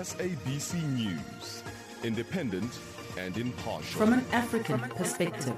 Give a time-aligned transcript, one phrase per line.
[0.00, 1.62] SABC News,
[2.02, 2.72] independent
[3.18, 4.00] and impartial.
[4.00, 5.52] From an African perspective.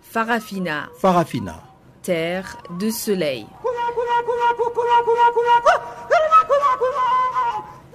[0.00, 1.62] Farafina, Farafina.
[2.02, 3.46] terre de soleil.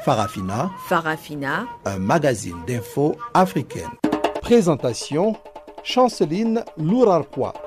[0.04, 4.07] Farafina, Farafina, un magazine d'infos africaine.
[4.48, 5.36] Présentation
[5.84, 7.67] Chanceline Lourarquois.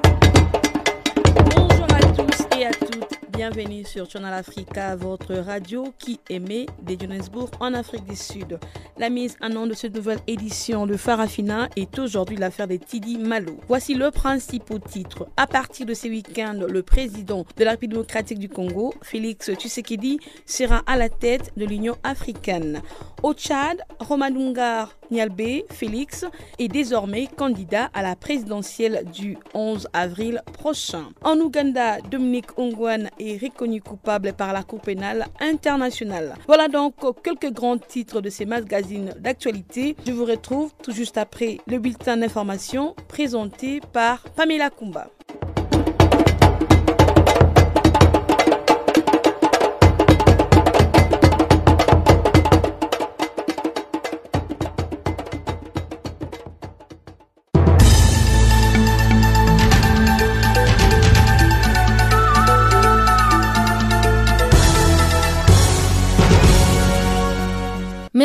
[3.41, 8.59] Bienvenue sur Channel Africa, votre radio qui émet de Johannesburg en Afrique du Sud.
[8.99, 13.17] La mise en nom de cette nouvelle édition de Farafina est aujourd'hui l'affaire de Tidi
[13.17, 13.59] Malo.
[13.67, 15.27] Voici le principal titre.
[15.39, 20.21] À partir de ce week-end, le président de la République démocratique du Congo, Félix Tshisekedi,
[20.45, 22.83] sera à la tête de l'Union africaine.
[23.23, 26.25] Au Tchad, Romanungar Nyalbe Félix
[26.59, 31.09] est désormais candidat à la présidentielle du 11 avril prochain.
[31.23, 36.35] En Ouganda, Dominique Ongwan est reconnu coupable par la Cour pénale internationale.
[36.47, 39.97] Voilà donc quelques grands titres de ces magazines d'actualité.
[40.07, 45.09] Je vous retrouve tout juste après le bulletin d'information présenté par Pamela Kumba.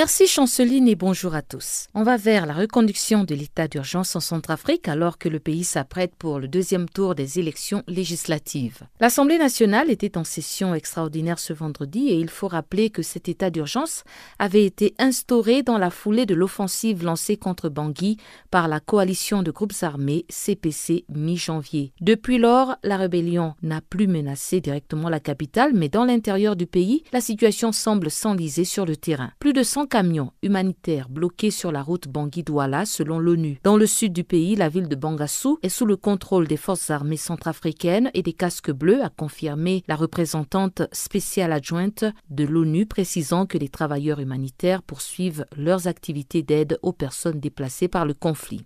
[0.06, 1.88] Merci Chanceline et bonjour à tous.
[1.95, 6.14] On va vers la reconduction de l'état d'urgence en Centrafrique alors que le pays s'apprête
[6.14, 8.83] pour le deuxième tour des élections législatives.
[9.00, 13.50] L'Assemblée nationale était en session extraordinaire ce vendredi et il faut rappeler que cet état
[13.50, 14.03] d'urgence
[14.38, 18.17] avait été instauré dans la foulée de l'offensive lancée contre Bangui
[18.52, 21.94] par la coalition de groupes armés CPC mi-janvier.
[22.00, 27.02] Depuis lors, la rébellion n'a plus menacé directement la capitale, mais dans l'intérieur du pays,
[27.11, 29.32] la situation semble s'enliser sur le terrain.
[29.39, 33.61] Plus de 100 camions humanitaires bloqués sur la route Bangui-Douala selon l'ONU.
[33.64, 36.89] Dans le sud du pays, la ville de Bangassou est sous le contrôle des forces
[36.89, 43.45] armées centrafricaines et des casques bleus, a confirmé la représentante spéciale adjointe de l'ONU, précisant
[43.45, 48.66] que les travailleurs humanitaires poursuivent leurs activités d'aide aux personnes déplacées par le conflit.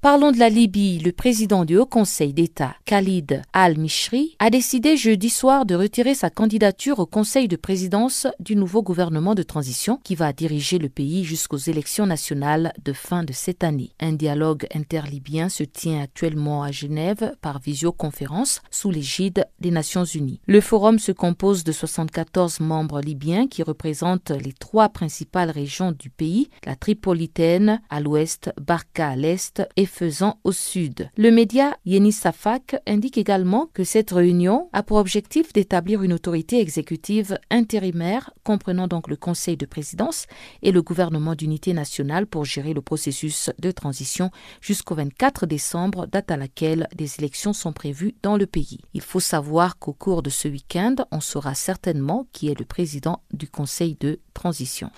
[0.00, 1.00] Parlons de la Libye.
[1.00, 6.30] Le président du Haut Conseil d'État, Khalid al-Mishri, a décidé jeudi soir de retirer sa
[6.30, 11.24] candidature au Conseil de présidence du nouveau gouvernement de transition qui va diriger le pays
[11.24, 13.90] jusqu'aux élections nationales de fin de cette année.
[13.98, 20.40] Un dialogue interlibyen se tient actuellement à Genève par visioconférence sous l'égide des Nations Unies.
[20.46, 26.08] Le forum se compose de 74 membres libyens qui représentent les trois principales régions du
[26.08, 31.10] pays, la Tripolitaine à l'ouest, Barca à l'est et faisant au sud.
[31.16, 36.60] Le média Yeni Safak indique également que cette réunion a pour objectif d'établir une autorité
[36.60, 40.26] exécutive intérimaire comprenant donc le Conseil de présidence
[40.62, 46.30] et le gouvernement d'unité nationale pour gérer le processus de transition jusqu'au 24 décembre, date
[46.30, 48.78] à laquelle des élections sont prévues dans le pays.
[48.94, 53.22] Il faut savoir qu'au cours de ce week-end, on saura certainement qui est le président
[53.32, 54.90] du Conseil de transition.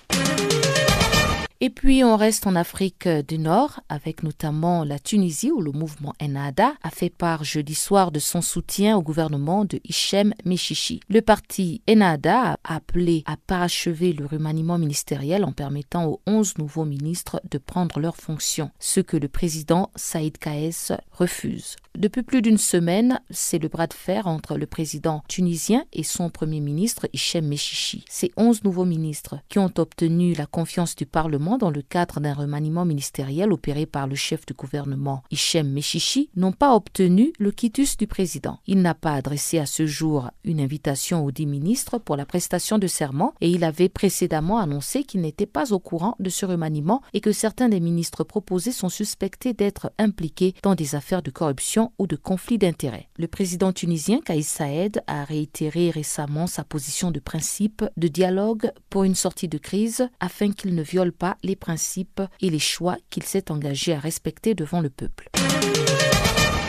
[1.63, 6.15] Et puis on reste en Afrique du Nord avec notamment la Tunisie où le mouvement
[6.19, 11.01] Ennahda a fait part jeudi soir de son soutien au gouvernement de Hichem Mechichi.
[11.07, 16.85] Le parti Ennahda a appelé à parachever le remaniement ministériel en permettant aux 11 nouveaux
[16.85, 21.75] ministres de prendre leurs fonctions, ce que le président Saïd Kaès refuse.
[21.97, 26.29] Depuis plus d'une semaine, c'est le bras de fer entre le président tunisien et son
[26.29, 28.05] premier ministre Hichem Mechichi.
[28.09, 32.33] Ces 11 nouveaux ministres qui ont obtenu la confiance du Parlement dans le cadre d'un
[32.33, 37.97] remaniement ministériel opéré par le chef du gouvernement Hichem Mechichi n'ont pas obtenu le quitus
[37.97, 38.59] du président.
[38.67, 42.77] Il n'a pas adressé à ce jour une invitation aux dix ministres pour la prestation
[42.77, 47.01] de serment et il avait précédemment annoncé qu'il n'était pas au courant de ce remaniement
[47.13, 51.80] et que certains des ministres proposés sont suspectés d'être impliqués dans des affaires de corruption
[51.97, 53.09] ou de conflits d'intérêts.
[53.17, 59.03] Le président tunisien Kaïs Saed a réitéré récemment sa position de principe de dialogue pour
[59.03, 63.23] une sortie de crise afin qu'il ne viole pas les principes et les choix qu'il
[63.23, 65.29] s'est engagé à respecter devant le peuple.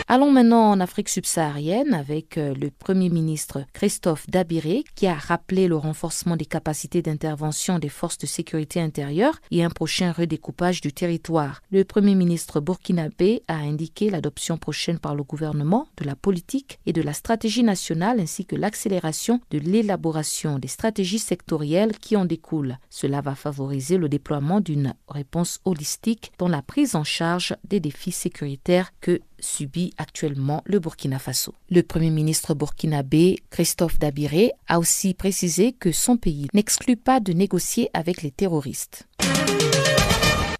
[0.09, 5.69] Allons maintenant en Afrique subsaharienne avec euh, le Premier ministre Christophe Dabiré qui a rappelé
[5.69, 10.91] le renforcement des capacités d'intervention des forces de sécurité intérieure et un prochain redécoupage du
[10.91, 11.61] territoire.
[11.71, 16.91] Le Premier ministre burkinabé a indiqué l'adoption prochaine par le gouvernement de la politique et
[16.91, 22.77] de la stratégie nationale ainsi que l'accélération de l'élaboration des stratégies sectorielles qui en découlent.
[22.89, 28.11] Cela va favoriser le déploiement d'une réponse holistique dans la prise en charge des défis
[28.11, 31.53] sécuritaires que subit actuellement le Burkina Faso.
[31.69, 37.33] Le Premier ministre burkinabé, Christophe Dabiré, a aussi précisé que son pays n'exclut pas de
[37.33, 39.07] négocier avec les terroristes.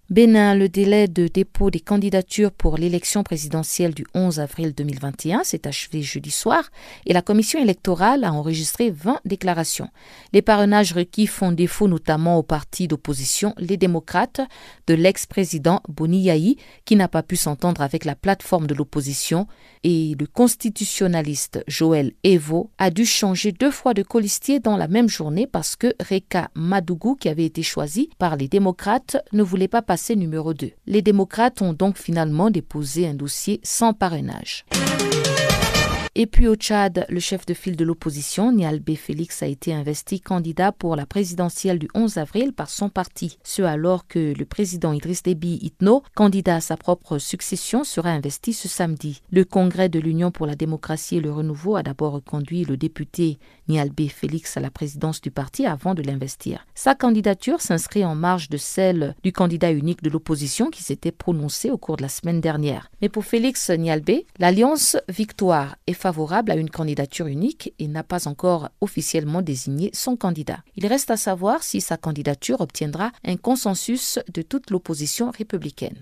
[0.09, 5.65] Bénin, le délai de dépôt des candidatures pour l'élection présidentielle du 11 avril 2021 s'est
[5.65, 6.69] achevé jeudi soir
[7.05, 9.87] et la commission électorale a enregistré 20 déclarations.
[10.33, 14.41] Les parrainages requis font défaut notamment au parti d'opposition Les démocrates
[14.87, 19.47] de l'ex-président Boni Yahi qui n'a pas pu s'entendre avec la plateforme de l'opposition
[19.85, 25.09] et le constitutionnaliste Joël Evo a dû changer deux fois de colistier dans la même
[25.09, 29.81] journée parce que Reka Madougou qui avait été choisi par les démocrates ne voulait pas
[30.15, 30.71] numéro 2.
[30.87, 34.65] Les démocrates ont donc finalement déposé un dossier sans parrainage.
[36.15, 40.21] Et puis au Tchad, le chef de file de l'opposition, Nialbe Félix, a été investi
[40.21, 43.39] candidat pour la présidentielle du 11 avril par son parti.
[43.43, 48.53] Ce alors que le président Idriss Déby Itno, candidat à sa propre succession, sera investi
[48.53, 49.23] ce samedi.
[49.31, 53.39] Le congrès de l'Union pour la démocratie et le renouveau a d'abord conduit le député
[53.67, 56.67] Nialbe Félix à la présidence du parti avant de l'investir.
[56.75, 61.71] Sa candidature s'inscrit en marge de celle du candidat unique de l'opposition qui s'était prononcé
[61.71, 62.91] au cours de la semaine dernière.
[63.01, 68.27] Mais pour Félix Nialbe, l'alliance Victoire est favorable à une candidature unique et n'a pas
[68.27, 70.59] encore officiellement désigné son candidat.
[70.75, 75.95] Il reste à savoir si sa candidature obtiendra un consensus de toute l'opposition républicaine.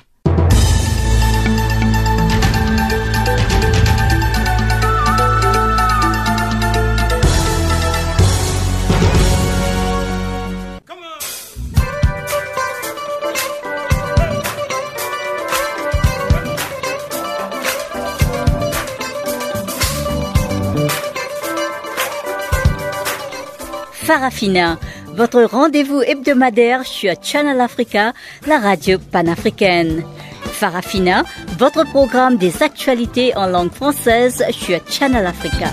[24.04, 24.80] Farafina,
[25.16, 28.14] votre rendez-vous hebdomadaire sur Channel Africa,
[28.48, 30.04] la radio panafricaine.
[30.44, 31.24] Farafina,
[31.60, 35.68] votre programme des actualités en langue française sur Channel Africa.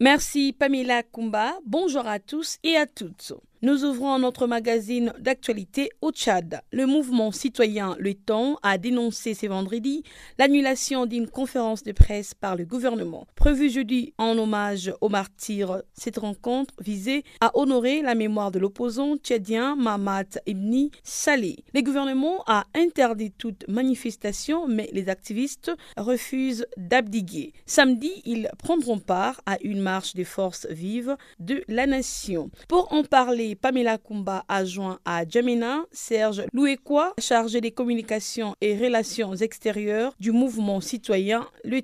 [0.00, 1.58] Merci Pamela Kumba.
[1.66, 3.34] Bonjour à tous et à toutes.
[3.62, 6.60] Nous ouvrons notre magazine d'actualité au Tchad.
[6.72, 10.02] Le mouvement citoyen Le Temps a dénoncé ce vendredi
[10.38, 13.26] l'annulation d'une conférence de presse par le gouvernement.
[13.34, 19.16] Prévue jeudi en hommage aux martyrs, cette rencontre visait à honorer la mémoire de l'opposant
[19.16, 21.56] tchadien Mahamat Ibni Saleh.
[21.72, 27.54] Le gouvernement a interdit toute manifestation, mais les activistes refusent d'abdiguer.
[27.64, 32.50] Samedi, ils prendront part à une marche des forces vives de la nation.
[32.68, 39.34] Pour en parler, Pamela Kumba adjoint à Djamena, Serge Louekwa, chargé des communications et relations
[39.34, 41.80] extérieures du mouvement citoyen Le.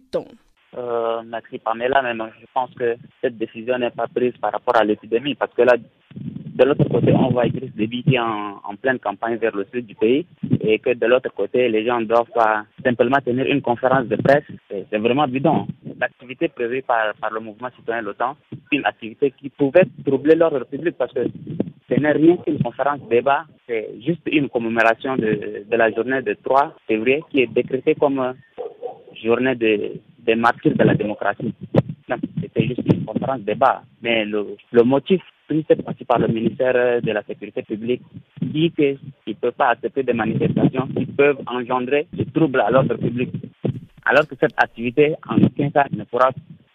[0.75, 4.85] Euh, merci Pamela, mais je pense que cette décision n'est pas prise par rapport à
[4.85, 5.77] l'épidémie parce que là,
[6.17, 9.95] de l'autre côté, on voit Idriss Déby qui en, pleine campagne vers le sud du
[9.95, 10.27] pays
[10.61, 12.33] et que de l'autre côté, les gens doivent
[12.83, 14.45] simplement tenir une conférence de presse.
[14.69, 15.67] C'est vraiment bidon.
[16.01, 18.37] L'activité prévue par, par le mouvement citoyen l'OTAN,
[18.71, 21.27] une activité qui pouvait troubler l'ordre public parce que
[21.89, 26.35] ce n'est rien qu'une conférence débat, c'est juste une commémoration de, de, la journée de
[26.43, 28.35] 3 février qui est décrétée comme
[29.23, 29.93] journée de,
[30.25, 31.55] des martyrs de la démocratie.
[32.41, 33.83] C'était juste une conférence débat.
[34.03, 38.02] Mais le, motif pris cette partie par le ministère de la Sécurité publique
[38.41, 42.97] dit qu'il ne peut pas accepter des manifestations qui peuvent engendrer des troubles à l'ordre
[42.97, 43.31] public.
[44.05, 46.31] Alors que cette activité, en aucun cas, ne pourra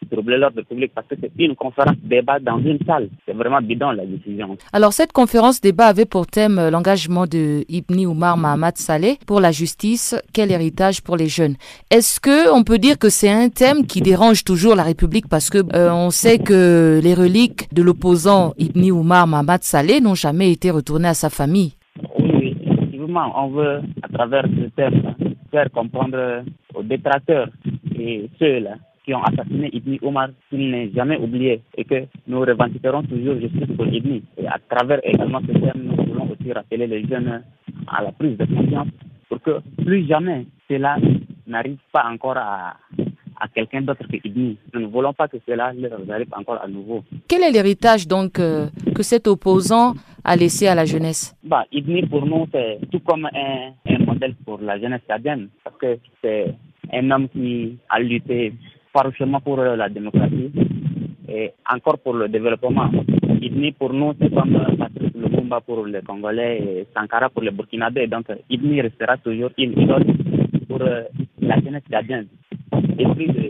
[0.07, 3.09] troubler l'ordre public parce que c'est une conférence débat dans une salle.
[3.25, 4.57] C'est vraiment bidon la décision.
[4.73, 9.51] Alors cette conférence débat avait pour thème l'engagement de Ibni Oumar Mahamad Saleh pour la
[9.51, 11.55] justice, quel héritage pour les jeunes?
[11.91, 15.27] Est-ce que on peut dire que c'est un thème qui dérange toujours la République?
[15.29, 20.15] Parce que euh, on sait que les reliques de l'opposant Ibni Oumar Mahamad Saleh n'ont
[20.15, 21.73] jamais été retournées à sa famille.
[22.19, 25.15] Oui, oui, effectivement, on veut à travers ce thème
[25.51, 26.43] faire comprendre
[26.75, 27.49] aux détracteurs
[27.97, 28.75] et ceux-là
[29.07, 33.73] qui ont assassiné Ibni Omar qu'il n'est jamais oublié et que nous revendiquerons toujours justice
[33.77, 34.21] pour Ibni.
[34.37, 37.41] Et à travers également ce terme, nous voulons aussi rappeler les jeunes
[37.87, 38.89] à la prise de conscience
[39.29, 40.97] pour que plus jamais cela
[41.47, 42.75] n'arrive pas encore à,
[43.39, 44.57] à quelqu'un d'autre que Ibni.
[44.73, 47.05] Nous ne voulons pas que cela leur arrive encore à nouveau.
[47.29, 49.93] Quel est l'héritage donc euh, que cet opposant
[50.25, 51.33] à laisser à la jeunesse?
[51.45, 55.77] Bah, IDNI, pour nous, c'est tout comme un, un modèle pour la jeunesse tchadienne, parce
[55.77, 56.53] que c'est
[56.91, 58.51] un homme qui a lutté
[58.97, 60.51] farouchement pour la démocratie
[61.29, 62.89] et encore pour le développement.
[63.41, 68.07] IDNI, pour nous, c'est comme Patrick Lumumba pour les Congolais et Sankara pour les Burkinabés.
[68.07, 70.05] Donc, IDNI restera toujours une idole
[70.67, 72.27] pour la jeunesse tchadienne,
[72.97, 73.43] esprit de,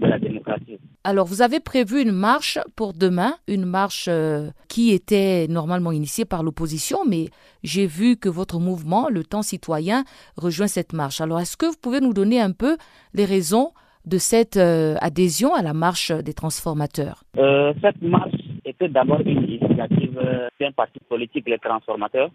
[0.00, 0.78] de la démocratie.
[1.02, 6.24] Alors, vous avez prévu une marche pour demain, une marche euh, qui était normalement initiée
[6.24, 7.26] par l'opposition, mais
[7.64, 10.04] j'ai vu que votre mouvement, le temps citoyen,
[10.36, 11.20] rejoint cette marche.
[11.20, 12.76] Alors, est-ce que vous pouvez nous donner un peu
[13.12, 13.72] les raisons
[14.06, 17.24] de cette euh, adhésion à la marche des transformateurs?
[17.38, 18.32] Euh, Cette marche
[18.64, 20.20] était d'abord une initiative
[20.60, 22.30] d'un parti politique, les transformateurs.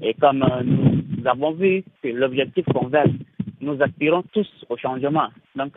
[0.00, 3.10] Et comme nous avons vu que l'objectif converge,
[3.60, 5.28] nous aspirons tous au changement.
[5.54, 5.74] Donc,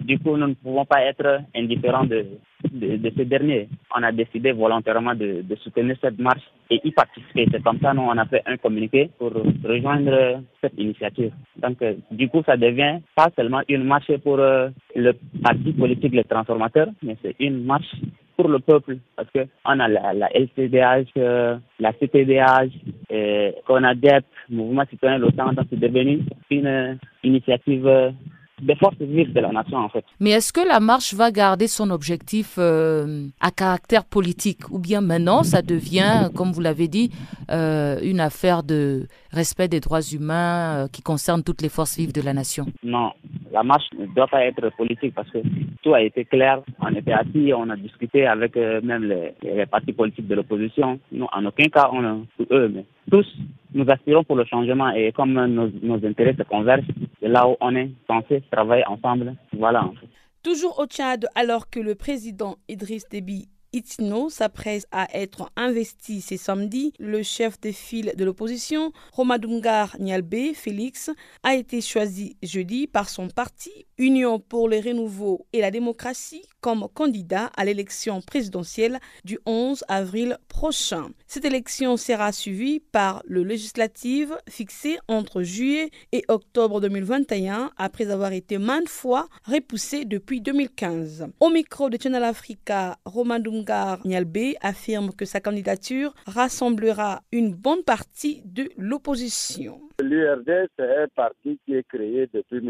[0.00, 2.26] du coup, nous ne pouvons pas être indifférents de,
[2.72, 3.68] de, de ce dernier.
[3.96, 7.46] On a décidé volontairement de, de, soutenir cette marche et y participer.
[7.50, 9.32] C'est comme ça, nous, on a fait un communiqué pour
[9.64, 11.32] rejoindre cette initiative.
[11.56, 16.14] Donc, euh, du coup, ça devient pas seulement une marche pour euh, le parti politique,
[16.14, 17.94] les transformateurs, mais c'est une marche
[18.36, 22.70] pour le peuple, parce que on a la, la LCDH, euh, la CTDH,
[23.10, 26.20] et CONADEP, Mouvement Citoyen L'OTAN, donc c'est devenu
[26.50, 28.12] une initiative
[28.62, 30.04] des forces vives de la nation en fait.
[30.20, 34.70] Mais est-ce que la marche va garder son objectif euh, à caractère politique?
[34.70, 37.10] Ou bien maintenant ça devient, comme vous l'avez dit,
[37.50, 42.12] euh, une affaire de respect des droits humains euh, qui concerne toutes les forces vives
[42.12, 42.66] de la nation?
[42.82, 43.12] Non,
[43.52, 45.38] la marche ne doit pas être politique parce que
[45.82, 46.60] tout a été clair.
[46.80, 50.98] On était assis, on a discuté avec même les, les, partis politiques de l'opposition.
[51.12, 53.26] Nous, en aucun cas, on eux, mais tous,
[53.74, 56.86] nous aspirons pour le changement et comme nos, intérêts se convergent,
[57.20, 59.34] c'est là où on est censé travailler ensemble.
[59.52, 59.84] Voilà.
[59.84, 60.08] En fait.
[60.42, 66.36] Toujours au Tchad, alors que le président Idriss Déby Itno s'apprête à être investi ce
[66.36, 66.94] samedi.
[66.98, 71.10] Le chef des files de l'opposition, Romadungar Nyalbe Félix,
[71.42, 76.86] a été choisi jeudi par son parti Union pour le renouveau et la démocratie comme
[76.94, 81.10] candidat à l'élection présidentielle du 11 avril prochain.
[81.26, 88.32] Cette élection sera suivie par le législative fixé entre juillet et octobre 2021 après avoir
[88.32, 91.28] été maintes fois repoussé depuis 2015.
[91.40, 98.42] Au micro de Channel Africa, Romadungar Nyalbe affirme que sa candidature rassemblera une bonne partie
[98.44, 99.80] de l'opposition.
[100.00, 102.60] L'URD, c'est un parti qui est créé depuis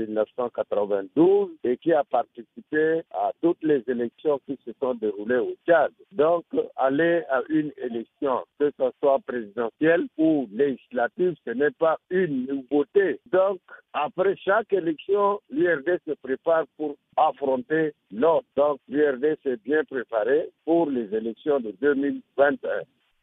[1.18, 5.90] 1992 et qui a participé à toutes les élections qui se sont déroulées au Tchad.
[6.12, 6.44] Donc,
[6.76, 13.20] aller à une élection, que ce soit présidentielle ou législative, ce n'est pas une nouveauté.
[13.32, 13.58] Donc,
[13.92, 18.46] après chaque élection, l'URD se prépare pour affronter l'autre.
[18.56, 22.70] Donc, l'URD s'est bien préparé pour les élections de 2021.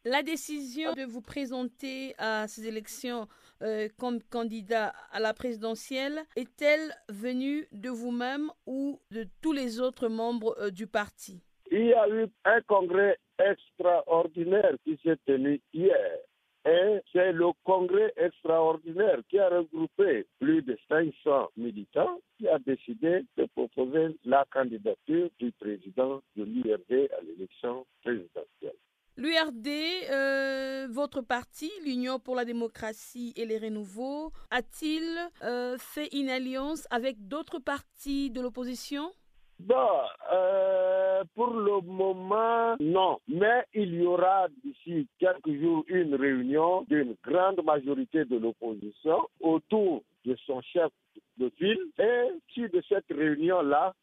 [0.04, 3.26] La décision de vous présenter à ces élections
[3.62, 10.08] euh, comme candidat à la présidentielle est-elle venue de vous-même ou de tous les autres
[10.08, 11.42] membres euh, du parti?
[11.70, 16.18] Il y a eu un congrès extraordinaire qui s'est tenu hier.
[16.66, 23.24] Et c'est le congrès extraordinaire qui a regroupé plus de 500 militants qui a décidé
[23.36, 28.74] de proposer la candidature du président de l'URD à l'élection présidentielle.
[29.18, 29.66] L'URD,
[30.10, 35.02] euh, votre parti, l'Union pour la démocratie et les renouveaux, a-t-il
[35.42, 39.10] euh, fait une alliance avec d'autres partis de l'opposition?
[39.70, 43.18] Euh, pour le moment, non.
[43.26, 50.02] Mais il y aura d'ici quelques jours une réunion d'une grande majorité de l'opposition autour
[50.26, 50.92] de son chef
[51.38, 51.80] de file.
[51.98, 53.94] Et sur de cette réunion-là,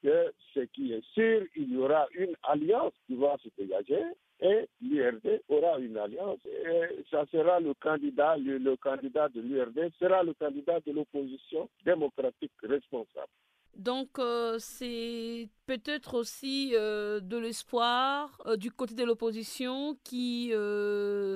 [0.00, 4.04] que ce qui est sûr, il y aura une alliance qui va se dégager
[4.44, 10.22] et l'URD aura une alliance et ça sera le candidat, le, candidat de l'URD sera
[10.22, 13.32] le candidat de l'opposition démocratique responsable.
[13.76, 20.52] Donc euh, c'est peut-être aussi euh, de l'espoir euh, du côté de l'opposition qui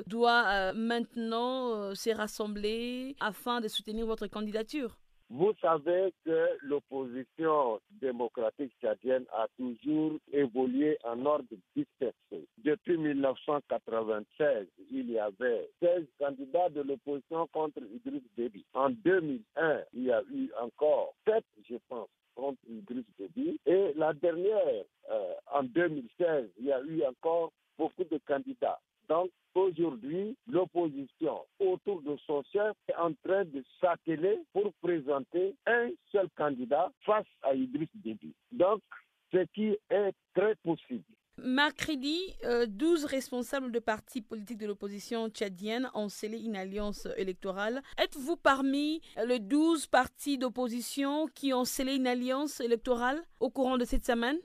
[0.07, 4.99] doit maintenant se rassembler afin de soutenir votre candidature.
[5.31, 12.49] Vous savez que l'opposition démocratique tchadienne a toujours évolué en ordre dispersé.
[12.57, 18.65] Depuis 1996, il y avait 16 candidats de l'opposition contre Idriss Déby.
[18.73, 23.61] En 2001, il y a eu encore 7, je pense, contre Idriss Déby.
[23.67, 28.81] Et la dernière, euh, en 2016, il y a eu encore beaucoup de candidats.
[29.09, 35.91] Donc, aujourd'hui, l'opposition autour de son chef est en train de s'atteler pour présenter un
[36.13, 38.35] seul candidat face à Idriss Déby.
[38.53, 38.81] Donc,
[39.33, 41.05] ce qui est très possible.
[41.41, 42.19] Mercredi,
[42.67, 47.81] 12 responsables de partis politiques de l'opposition tchadienne ont scellé une alliance électorale.
[47.97, 53.85] Êtes-vous parmi les 12 partis d'opposition qui ont scellé une alliance électorale au courant de
[53.85, 54.39] cette semaine?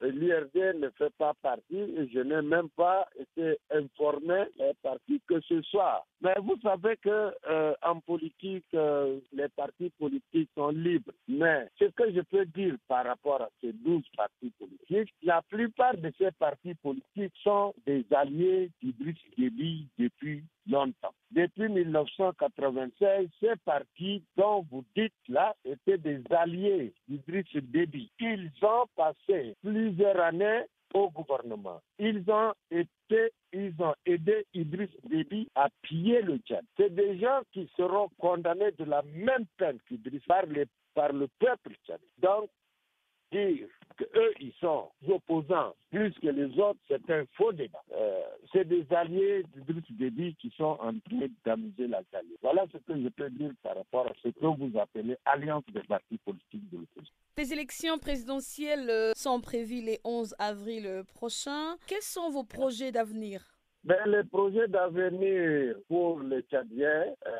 [0.00, 5.40] L'IRD ne fait pas partie et je n'ai même pas été informé des partis que
[5.40, 6.04] ce soit.
[6.20, 11.12] Mais vous savez que euh, en politique, euh, les partis politiques sont libres.
[11.28, 15.96] Mais ce que je peux dire par rapport à ces 12 partis politiques, la plupart
[15.96, 21.14] de ces partis politiques sont des alliés d'Idriss Déby depuis longtemps.
[21.30, 28.10] Depuis 1996, ces partis dont vous dites là étaient des alliés d'Idriss Déby.
[28.20, 31.80] Ils ont passé plusieurs années au gouvernement.
[31.98, 36.64] Ils ont été, ils ont aidé Idriss Déby à piller le Tchad.
[36.76, 40.44] C'est des gens qui seront condamnés de la même peine qu'Idriss par,
[40.94, 42.00] par le peuple tchad.
[42.18, 42.48] Donc,
[43.32, 47.82] dire qu'eux, ils sont opposants plus que les autres, c'est un faux débat.
[47.92, 48.20] Euh,
[48.52, 52.36] c'est des alliés d'Idriss Déby qui sont en train d'amuser la alliés.
[52.42, 55.82] Voilà ce que je peux dire par rapport à ce que vous appelez alliance des
[55.82, 57.14] partis politiques de l'opposition.
[57.38, 61.76] Les élections présidentielles euh, sont prévues le 11 avril prochain.
[61.86, 63.42] Quels sont vos projets d'avenir?
[63.84, 67.30] Ben, Les projets d'avenir pour les Tchadiens, euh,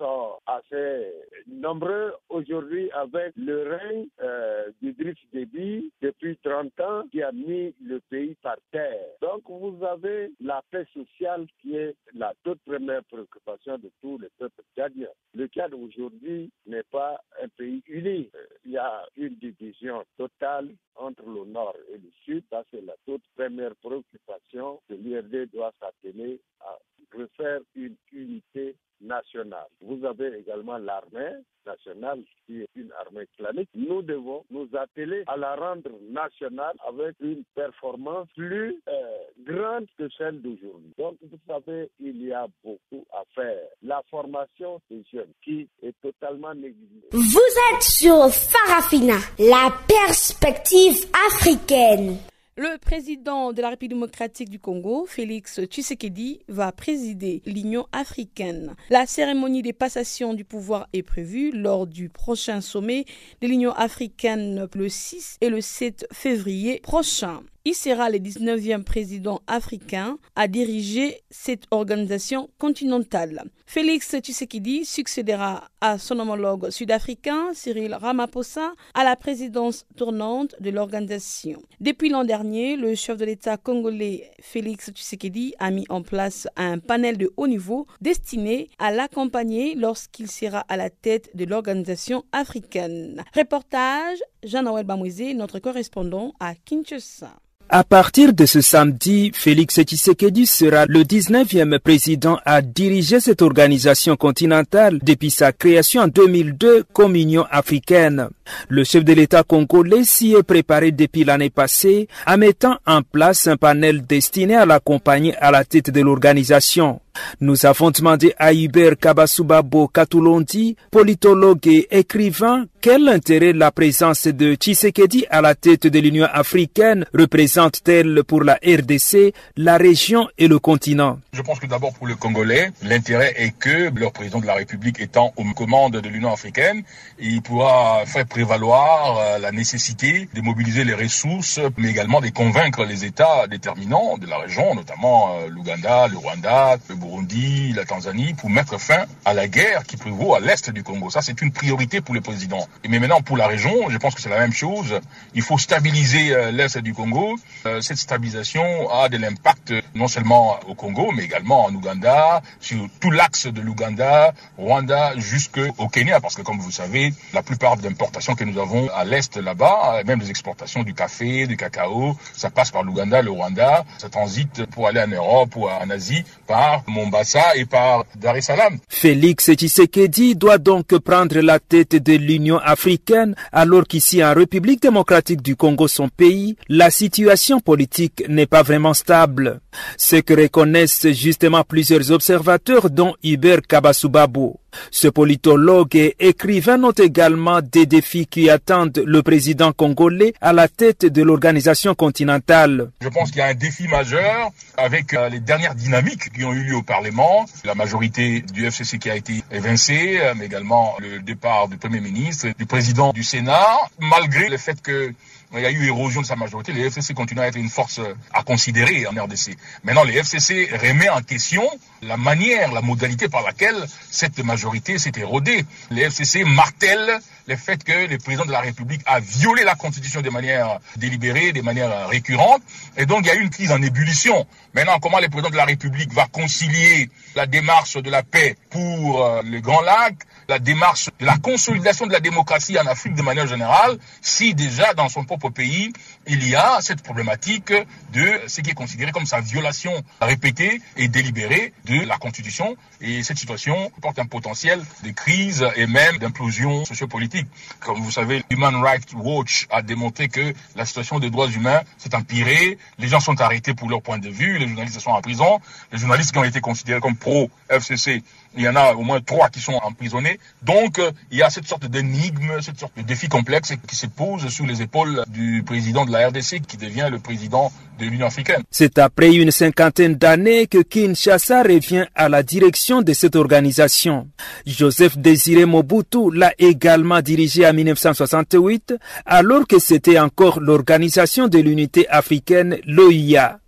[0.00, 1.12] sont assez
[1.46, 8.00] nombreux aujourd'hui avec le règne euh, d'Idriss Déby depuis 30 ans qui a mis le
[8.08, 9.06] pays par terre.
[9.20, 14.30] Donc vous avez la paix sociale qui est la toute première préoccupation de tous les
[14.38, 15.08] peuples tchadiens.
[15.34, 18.30] Le Tchad aujourd'hui n'est pas un pays uni.
[18.34, 22.42] Euh, il y a une division totale entre le nord et le sud.
[22.50, 26.78] Ça, c'est la toute première préoccupation que l'IRD doit s'atteler à
[27.14, 29.66] refaire une unité nationale.
[29.80, 31.32] Vous avez également l'armée
[31.66, 33.68] nationale qui est une armée clanique.
[33.74, 40.08] Nous devons nous atteler à la rendre nationale avec une performance plus euh, grande que
[40.16, 40.92] celle d'aujourd'hui.
[40.98, 43.60] Donc, vous savez, il y a beaucoup à faire.
[43.82, 47.08] La formation des jeunes qui est totalement négligée.
[47.12, 52.16] Vous êtes sur Farafina, la perspective africaine.
[52.60, 58.76] Le président de la République démocratique du Congo, Félix Tshisekedi, va présider l'Union africaine.
[58.90, 63.06] La cérémonie des passations du pouvoir est prévue lors du prochain sommet
[63.40, 67.40] de l'Union africaine le 6 et le 7 février prochain.
[67.66, 73.44] Il sera le 19e président africain à diriger cette organisation continentale.
[73.66, 81.60] Félix Tshisekedi succédera à son homologue sud-africain Cyril Ramaphosa à la présidence tournante de l'organisation.
[81.80, 86.78] Depuis l'an dernier, le chef de l'État congolais Félix Tshisekedi a mis en place un
[86.78, 93.22] panel de haut niveau destiné à l'accompagner lorsqu'il sera à la tête de l'organisation africaine.
[93.36, 97.32] Reportage Jean-Noël Bamouizé, notre correspondant à Kinshasa.
[97.72, 104.16] À partir de ce samedi, Félix Tshisekedi sera le 19e président à diriger cette organisation
[104.16, 108.28] continentale depuis sa création en 2002 comme Union africaine.
[108.68, 113.46] Le chef de l'État congolais s'y est préparé depuis l'année passée en mettant en place
[113.46, 117.00] un panel destiné à l'accompagner à la tête de l'organisation.
[117.40, 124.54] Nous avons demandé à Hubert Kabasubabo Katulondi, politologue et écrivain, quel intérêt la présence de
[124.54, 130.58] Tshisekedi à la tête de l'Union africaine représente-t-elle pour la RDC, la région et le
[130.58, 131.18] continent?
[131.32, 134.98] Je pense que d'abord pour le Congolais, l'intérêt est que leur président de la République
[135.00, 136.82] étant aux commandes de l'Union africaine,
[137.18, 142.84] il pourra faire prévaloir euh, la nécessité de mobiliser les ressources, mais également de convaincre
[142.84, 148.34] les États déterminants de la région, notamment euh, l'Ouganda, le Rwanda, le Burundi, la Tanzanie,
[148.34, 151.10] pour mettre fin à la guerre qui prévaut à l'est du Congo.
[151.10, 152.68] Ça, c'est une priorité pour le président.
[152.88, 155.00] Mais maintenant, pour la région, je pense que c'est la même chose.
[155.34, 157.36] Il faut stabiliser euh, l'est du Congo.
[157.66, 162.86] Euh, cette stabilisation a de l'impact non seulement au Congo, mais également en Ouganda, sur
[163.00, 167.88] tout l'axe de l'Ouganda, Rwanda, jusqu'au Kenya, parce que comme vous savez, la plupart des
[167.88, 172.50] importations que nous avons à l'est là-bas, même les exportations du café, du cacao, ça
[172.50, 176.82] passe par l'Ouganda, le Rwanda, ça transite pour aller en Europe ou en Asie par
[176.90, 178.78] Mombasa et par Dar es Salaam.
[178.88, 185.42] Félix Tshisekedi doit donc prendre la tête de l'Union africaine alors qu'ici en République démocratique
[185.42, 189.60] du Congo, son pays, la situation politique n'est pas vraiment stable.
[189.96, 194.60] Ce que reconnaissent justement plusieurs observateurs dont Hubert Kabasubabo.
[194.90, 200.68] Ce politologue et écrivain note également des défis qui attendent le président congolais à la
[200.68, 202.90] tête de l'organisation continentale.
[203.00, 206.52] Je pense qu'il y a un défi majeur avec euh, les dernières dynamiques qui ont
[206.52, 211.20] eu lieu Parlement, la majorité du FCC qui a été évincée, euh, mais également le
[211.20, 213.66] départ du Premier ministre, du président du Sénat,
[213.98, 215.12] malgré le fait que
[215.58, 216.72] il y a eu érosion de sa majorité.
[216.72, 218.00] Les FCC continuent à être une force
[218.32, 219.56] à considérer en RDC.
[219.84, 221.68] Maintenant, les FCC remet en question
[222.02, 223.76] la manière, la modalité par laquelle
[224.10, 225.64] cette majorité s'est érodée.
[225.90, 230.20] Les FCC martèlent le fait que le président de la République a violé la Constitution
[230.20, 232.62] de manière délibérée, de manière récurrente.
[232.96, 234.46] Et donc, il y a eu une crise en ébullition.
[234.72, 239.24] Maintenant, comment le président de la République va concilier la démarche de la paix pour
[239.24, 240.14] euh, le Grand Lac,
[240.50, 244.94] la démarche de la consolidation de la démocratie en Afrique de manière générale, si déjà
[244.94, 245.92] dans son propre pays,
[246.26, 247.72] il y a cette problématique
[248.12, 252.76] de ce qui est considéré comme sa violation répétée et délibérée de la Constitution.
[253.00, 257.46] Et cette situation porte un potentiel de crise et même d'implosion sociopolitique.
[257.78, 262.14] Comme vous savez, Human Rights Watch a démontré que la situation des droits humains s'est
[262.14, 265.60] empirée, les gens sont arrêtés pour leur point de vue, les journalistes sont en prison,
[265.92, 268.24] les journalistes qui ont été considérés comme pro-FCC
[268.56, 270.38] il y en a au moins trois qui sont emprisonnés.
[270.62, 274.06] Donc, euh, il y a cette sorte d'énigme, cette sorte de défi complexe qui se
[274.06, 278.26] pose sur les épaules du président de la RDC qui devient le président de l'Union
[278.26, 278.62] africaine.
[278.70, 284.28] C'est après une cinquantaine d'années que Kinshasa revient à la direction de cette organisation.
[284.66, 288.94] Joseph Désiré Mobutu l'a également dirigé en 1968,
[289.26, 293.58] alors que c'était encore l'organisation de l'unité africaine, l'OIA.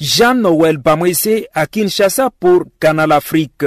[0.00, 3.64] Jean-Noël Bamwese à Kinshasa pour Canal Afrique.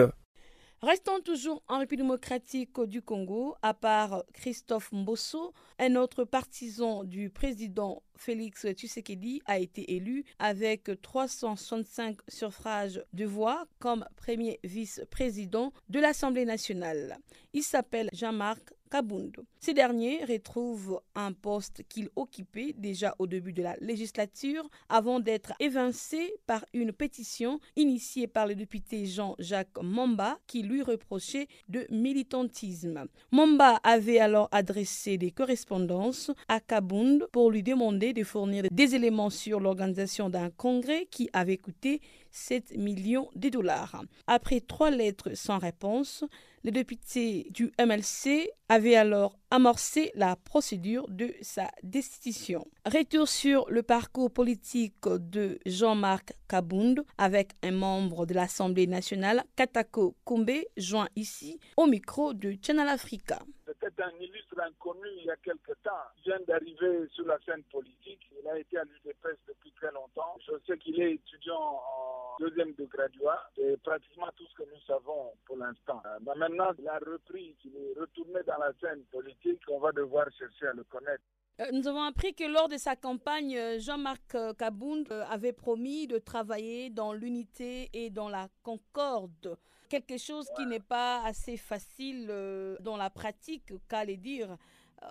[0.86, 7.32] Restons toujours en République démocratique du Congo, à part Christophe Mbosso, un autre partisan du
[7.32, 16.00] président Félix Tshisekedi a été élu avec 365 suffrages de voix comme premier vice-président de
[16.00, 17.18] l'Assemblée nationale.
[17.54, 19.36] Il s'appelle Jean-Marc Kabound.
[19.60, 25.54] Ces derniers retrouvent un poste qu'il occupait déjà au début de la législature avant d'être
[25.60, 33.06] évincé par une pétition initiée par le député Jean-Jacques Mamba qui lui reprochait de militantisme.
[33.32, 39.30] Mamba avait alors adressé des correspondances à Kabound pour lui demander de fournir des éléments
[39.30, 44.04] sur l'organisation d'un congrès qui avait coûté 7 millions de dollars.
[44.28, 46.24] Après trois lettres sans réponse,
[46.66, 52.66] le député du MLC avait alors amorcé la procédure de sa destitution.
[52.86, 60.16] Retour sur le parcours politique de Jean-Marc Kabound avec un membre de l'Assemblée nationale, Katako
[60.24, 63.38] Kombe, joint ici au micro de Channel Africa.
[64.60, 66.06] Inconnu il y a quelque temps.
[66.18, 68.22] Il vient d'arriver sur la scène politique.
[68.42, 70.38] Il a été à l'UDPS depuis très longtemps.
[70.48, 73.50] Je sais qu'il est étudiant en deuxième de graduat.
[73.56, 76.02] C'est pratiquement tout ce que nous savons pour l'instant.
[76.26, 79.62] Mais maintenant, il a repris, il est retourné dans la scène politique.
[79.70, 81.24] On va devoir chercher à le connaître.
[81.62, 86.06] Euh, nous avons appris que lors de sa campagne, euh, Jean-Marc euh, Kabound avait promis
[86.06, 89.58] de travailler dans l'unité et dans la concorde.
[89.96, 92.28] Quelque chose qui n'est pas assez facile
[92.82, 94.58] dans la pratique, qu'à les dire.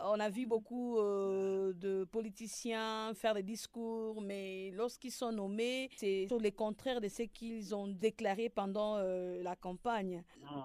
[0.04, 6.50] On a vu beaucoup de politiciens faire des discours, mais lorsqu'ils sont nommés, c'est le
[6.50, 10.22] contraire de ce qu'ils ont déclaré pendant la campagne.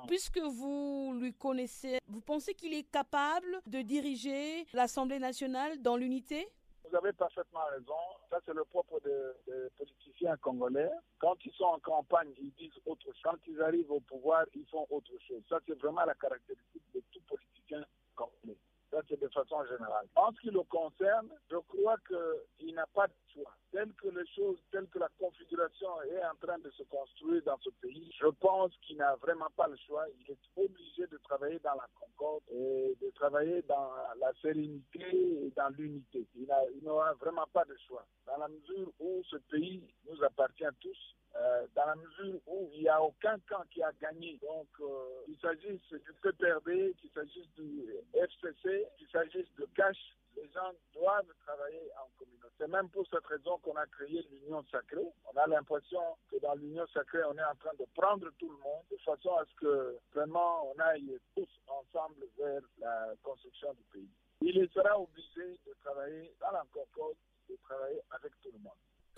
[0.07, 6.45] Puisque vous lui connaissez, vous pensez qu'il est capable de diriger l'Assemblée nationale dans l'unité?
[6.89, 7.93] Vous avez parfaitement raison.
[8.29, 10.08] Ça, c'est le propre des politiciens
[10.41, 10.89] congolais.
[11.19, 13.19] Quand ils sont en campagne, ils disent autre chose.
[13.23, 15.41] Quand ils arrivent au pouvoir, ils font autre chose.
[15.49, 17.83] Ça, c'est vraiment la caractéristique de tout politicien
[18.15, 18.57] congolais.
[18.91, 20.07] Ça, c'est de façon générale.
[20.15, 23.53] En ce qui le concerne, je crois qu'il n'a pas de choix.
[23.71, 27.57] Tel que les choses, telle que la configuration est en train de se construire dans
[27.59, 30.05] ce pays, je pense qu'il n'a vraiment pas le choix.
[30.19, 35.53] Il est obligé de travailler dans la concorde et de travailler dans la sérénité et
[35.55, 36.27] dans l'unité.
[36.35, 38.05] Il n'aura vraiment pas de choix.
[38.25, 42.81] Dans la mesure où ce pays nous appartient tous, euh, dans la mesure où il
[42.81, 44.39] n'y a aucun camp qui a gagné.
[44.41, 49.97] Donc, euh, qu'il s'agisse du PPRD, qu'il s'agisse du FCC, qu'il s'agisse de Cash,
[50.35, 52.39] les gens doivent travailler en communauté.
[52.57, 55.07] C'est même pour cette raison qu'on a créé l'Union sacrée.
[55.33, 58.57] On a l'impression que dans l'Union sacrée, on est en train de prendre tout le
[58.57, 63.83] monde de façon à ce que vraiment on aille tous ensemble vers la construction du
[63.93, 64.09] pays.
[64.41, 67.17] Il sera obligé de travailler dans la concorde,
[67.49, 68.73] de travailler avec tout le monde.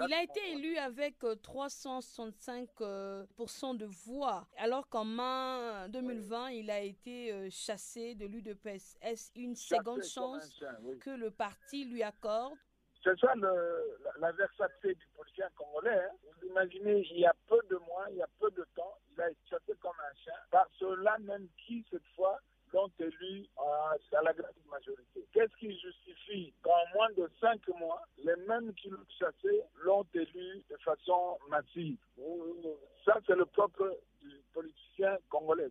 [0.07, 3.25] Il a été élu avec 365% euh,
[3.73, 8.97] de voix, alors qu'en mai 2020, il a été euh, chassé de l'UDPS.
[9.01, 10.63] Est-ce une seconde chance
[11.01, 12.57] que le parti lui accorde
[13.03, 15.89] c'est ça le, la, du politicien congolais.
[15.89, 16.11] Hein.
[16.23, 19.21] Vous imaginez, il y a peu de mois, il y a peu de temps, il
[19.21, 22.39] a été chassé comme un chien par ceux-là même qui, cette fois,
[22.73, 25.25] l'ont élu à, à la grande majorité.
[25.33, 26.00] Qu'est-ce qui justifie
[26.61, 31.97] qu'en moins de cinq mois, les mêmes qui l'ont chassé l'ont élu de façon massive.
[33.05, 35.69] Ça, c'est le propre du politicien congolais.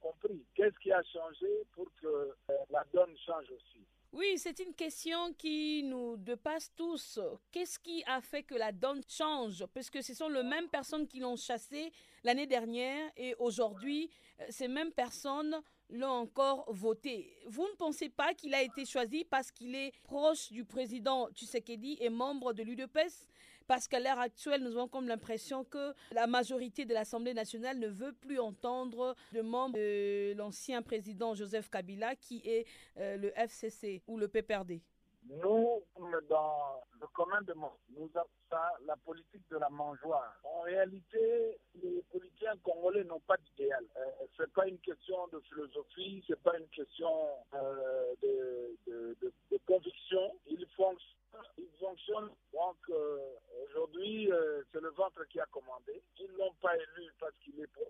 [0.00, 3.84] Compris qu'est-ce qui a changé pour que euh, la donne change aussi.
[4.12, 7.20] Oui, c'est une question qui nous dépasse tous.
[7.52, 9.64] Qu'est-ce qui a fait que la donne change?
[9.72, 11.92] Parce que ce sont les mêmes personnes qui l'ont chassé
[12.24, 15.56] l'année dernière et aujourd'hui, euh, ces mêmes personnes
[15.90, 17.32] l'ont encore voté.
[17.46, 21.98] Vous ne pensez pas qu'il a été choisi parce qu'il est proche du président Tshisekedi
[22.00, 23.28] et membre de l'UDPS
[23.70, 27.86] parce qu'à l'heure actuelle, nous avons comme l'impression que la majorité de l'Assemblée nationale ne
[27.86, 32.66] veut plus entendre de membres de l'ancien président Joseph Kabila qui est
[32.98, 34.80] euh, le FCC ou le PPRD.
[35.28, 35.84] Nous,
[36.28, 40.34] dans le commun de monde, nous avons ça la politique de la mangeoire.
[40.44, 43.84] En réalité, les politiciens congolais n'ont pas d'idéal.
[43.96, 47.10] Euh, c'est pas une question de philosophie, c'est pas une question
[47.54, 50.34] euh, de, de, de, de, conviction.
[50.46, 51.16] Ils fonctionnent
[51.58, 52.30] ils fonctionnent.
[52.52, 53.18] Donc euh,
[53.64, 56.02] aujourd'hui, euh, c'est le ventre qui a commandé.
[56.18, 57.86] Ils l'ont pas élu parce qu'il est pour.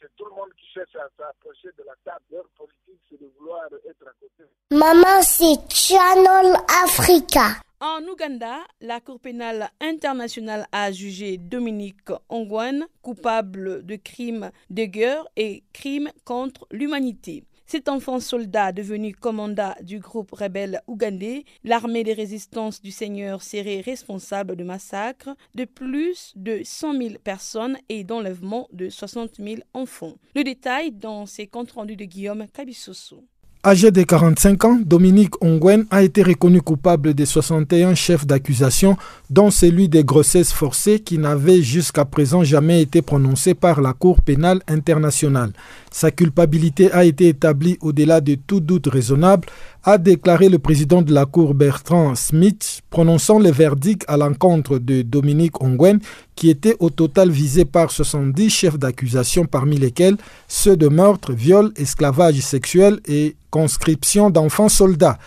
[0.00, 2.24] C'est tout le monde qui cherche à s'approcher de la table.
[2.30, 4.44] Leur politique, c'est de vouloir être à côté.
[4.70, 7.60] Maman, c'est Channel Africa.
[7.82, 15.26] En Ouganda, la Cour pénale internationale a jugé Dominique Ongwen coupable de crimes de guerre
[15.36, 17.42] et crimes contre l'humanité.
[17.64, 23.80] Cet enfant soldat devenu commandant du groupe rebelle ougandais, l'armée des résistances du Seigneur serait
[23.80, 30.16] responsable de massacres de plus de 100 000 personnes et d'enlèvement de 60 000 enfants.
[30.34, 33.24] Le détail dans ces comptes rendus de Guillaume Kabissoso.
[33.62, 38.96] Âgé de 45 ans, Dominique Ongwen a été reconnu coupable de 61 chefs d'accusation,
[39.28, 44.22] dont celui des grossesses forcées qui n'avait jusqu'à présent jamais été prononcé par la Cour
[44.22, 45.52] pénale internationale.
[45.90, 49.46] Sa culpabilité a été établie au-delà de tout doute raisonnable,
[49.84, 55.02] a déclaré le président de la Cour Bertrand Smith, prononçant le verdict à l'encontre de
[55.02, 56.00] Dominique Ongwen,
[56.34, 60.16] qui était au total visé par 70 chefs d'accusation, parmi lesquels
[60.48, 65.18] ceux de meurtre, viol, esclavage sexuel et conscription d'enfants soldats.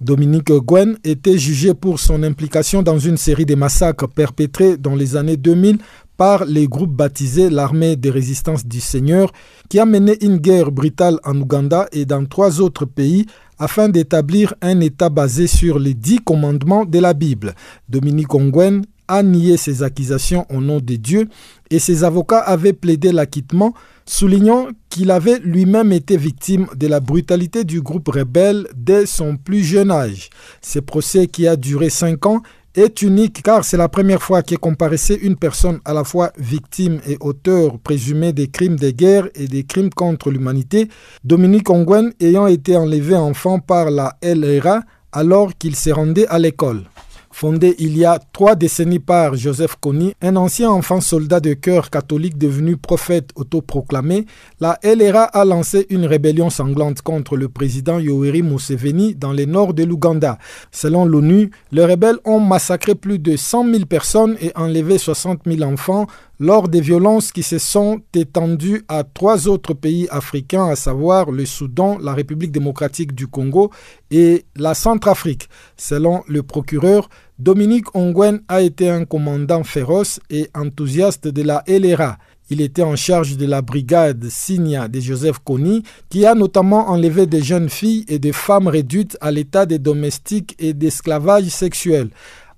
[0.00, 5.14] Dominique Gwen était jugé pour son implication dans une série de massacres perpétrés dans les
[5.16, 5.78] années 2000
[6.16, 9.32] par les groupes baptisés l'Armée de résistance du Seigneur,
[9.68, 13.26] qui a mené une guerre brutale en Ouganda et dans trois autres pays
[13.58, 17.54] afin d'établir un État basé sur les dix commandements de la Bible.
[17.88, 21.28] Dominique Ongwen a nié ces accusations au nom de Dieu
[21.70, 23.74] et ses avocats avaient plaidé l'acquittement,
[24.06, 29.62] soulignant qu'il avait lui-même été victime de la brutalité du groupe rebelle dès son plus
[29.62, 30.30] jeune âge.
[30.62, 32.42] Ce procès qui a duré cinq ans
[32.74, 37.00] est unique car c'est la première fois qu'est comparaissait une personne à la fois victime
[37.06, 40.88] et auteur présumé des crimes de guerre et des crimes contre l'humanité,
[41.24, 46.84] Dominique Ongwen ayant été enlevé enfant par la LRA alors qu'il s'est rendu à l'école.
[47.32, 51.88] Fondée il y a trois décennies par Joseph Kony, un ancien enfant soldat de cœur
[51.88, 54.26] catholique devenu prophète autoproclamé,
[54.58, 59.74] la LRA a lancé une rébellion sanglante contre le président Yoweri Museveni dans le nord
[59.74, 60.38] de l'Ouganda.
[60.72, 65.62] Selon l'ONU, les rebelles ont massacré plus de 100 000 personnes et enlevé 60 000
[65.62, 66.06] enfants
[66.40, 71.44] lors des violences qui se sont étendues à trois autres pays africains, à savoir le
[71.44, 73.70] Soudan, la République démocratique du Congo
[74.10, 75.50] et la Centrafrique.
[75.76, 82.16] Selon le procureur, Dominique Ongwen a été un commandant féroce et enthousiaste de la LRA.
[82.48, 87.26] Il était en charge de la brigade Signa de Joseph Kony, qui a notamment enlevé
[87.26, 92.08] des jeunes filles et des femmes réduites à l'état de domestiques et d'esclavage sexuel.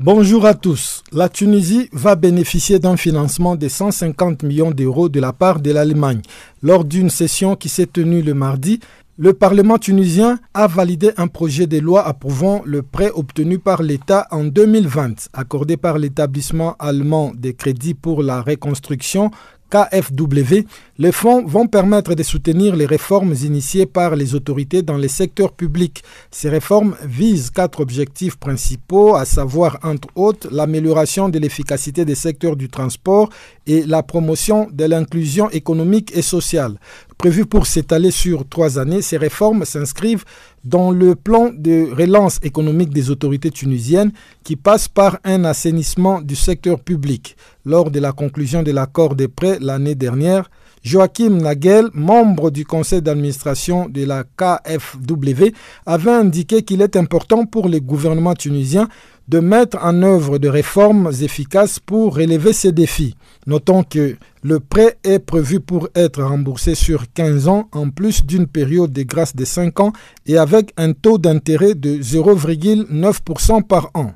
[0.00, 1.02] Bonjour à tous.
[1.10, 6.20] La Tunisie va bénéficier d'un financement de 150 millions d'euros de la part de l'Allemagne.
[6.62, 8.78] Lors d'une session qui s'est tenue le mardi,
[9.16, 14.28] le Parlement tunisien a validé un projet de loi approuvant le prêt obtenu par l'État
[14.30, 19.32] en 2020, accordé par l'établissement allemand des crédits pour la reconstruction
[19.70, 20.64] KFW,
[20.98, 25.52] les fonds vont permettre de soutenir les réformes initiées par les autorités dans les secteurs
[25.52, 26.02] publics.
[26.30, 32.56] Ces réformes visent quatre objectifs principaux, à savoir entre autres l'amélioration de l'efficacité des secteurs
[32.56, 33.28] du transport
[33.66, 36.80] et la promotion de l'inclusion économique et sociale.
[37.18, 40.24] Prévues pour s'étaler sur trois années, ces réformes s'inscrivent
[40.68, 44.12] dans le plan de relance économique des autorités tunisiennes
[44.44, 47.36] qui passe par un assainissement du secteur public.
[47.64, 50.50] Lors de la conclusion de l'accord des prêts l'année dernière,
[50.88, 55.52] Joachim Nagel, membre du conseil d'administration de la KFW,
[55.84, 58.88] avait indiqué qu'il est important pour les gouvernements tunisiens
[59.28, 63.16] de mettre en œuvre de réformes efficaces pour relever ces défis.
[63.46, 68.46] Notons que le prêt est prévu pour être remboursé sur 15 ans en plus d'une
[68.46, 69.92] période de grâce de 5 ans
[70.24, 74.12] et avec un taux d'intérêt de 0,9% par an.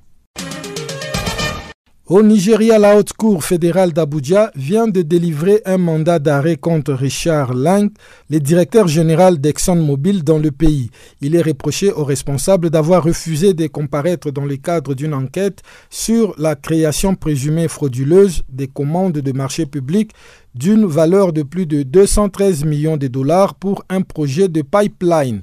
[2.15, 7.55] Au Nigeria, la haute cour fédérale d'Abuja vient de délivrer un mandat d'arrêt contre Richard
[7.55, 7.91] Lang,
[8.29, 10.91] le directeur général d'ExxonMobil dans le pays.
[11.23, 16.35] Il est reproché aux responsables d'avoir refusé de comparaître dans le cadre d'une enquête sur
[16.37, 20.11] la création présumée frauduleuse des commandes de marché public
[20.55, 25.41] d'une valeur de plus de 213 millions de dollars pour un projet de pipeline.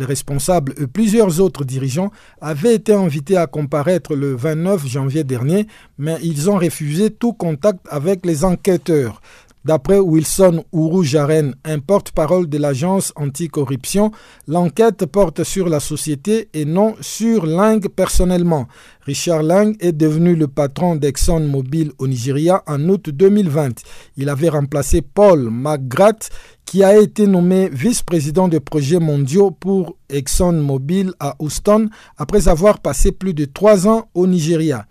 [0.00, 2.10] Les responsables et plusieurs autres dirigeants
[2.40, 5.66] avaient été invités à comparaître le 29 janvier dernier,
[5.98, 9.20] mais ils ont refusé tout contact avec les enquêteurs.
[9.62, 14.10] D'après Wilson Ourou Jaren, un porte-parole de l'agence anticorruption,
[14.48, 18.68] l'enquête porte sur la société et non sur Lang personnellement.
[19.02, 23.82] Richard Lang est devenu le patron d'ExxonMobil au Nigeria en août 2020.
[24.16, 26.30] Il avait remplacé Paul McGrath
[26.64, 33.12] qui a été nommé vice-président de projets mondiaux pour ExxonMobil à Houston après avoir passé
[33.12, 34.86] plus de trois ans au Nigeria.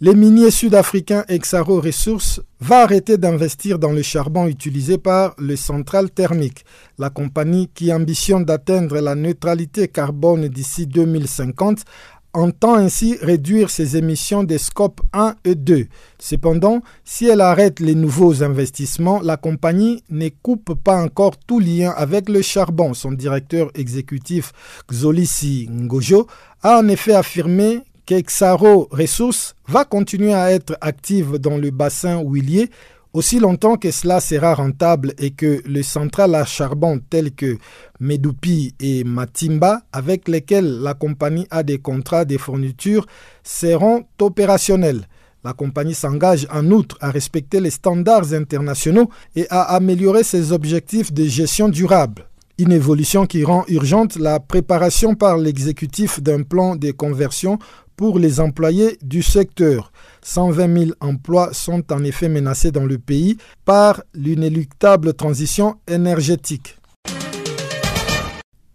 [0.00, 6.12] Les miniers sud-africains Exaro Resources va arrêter d'investir dans le charbon utilisé par les centrales
[6.12, 6.64] thermiques.
[6.98, 11.84] La compagnie qui ambitionne d'atteindre la neutralité carbone d'ici 2050
[12.32, 15.88] entend ainsi réduire ses émissions des scopes 1 et 2.
[16.20, 21.90] Cependant, si elle arrête les nouveaux investissements, la compagnie ne coupe pas encore tout lien
[21.96, 22.94] avec le charbon.
[22.94, 24.52] Son directeur exécutif
[24.88, 26.28] Xolisi Ngojo
[26.62, 32.70] a en effet affirmé qu'Exaro Ressources va continuer à être active dans le bassin huilier
[33.12, 37.58] aussi longtemps que cela sera rentable et que les centrales à charbon telles que
[38.00, 43.06] Medupi et Matimba, avec lesquelles la compagnie a des contrats de fourniture,
[43.42, 45.06] seront opérationnelles.
[45.44, 51.12] La compagnie s'engage en outre à respecter les standards internationaux et à améliorer ses objectifs
[51.12, 52.24] de gestion durable.
[52.56, 57.58] Une évolution qui rend urgente la préparation par l'exécutif d'un plan de conversion
[57.98, 59.92] pour les employés du secteur.
[60.22, 66.78] 120 000 emplois sont en effet menacés dans le pays par l'inéluctable transition énergétique.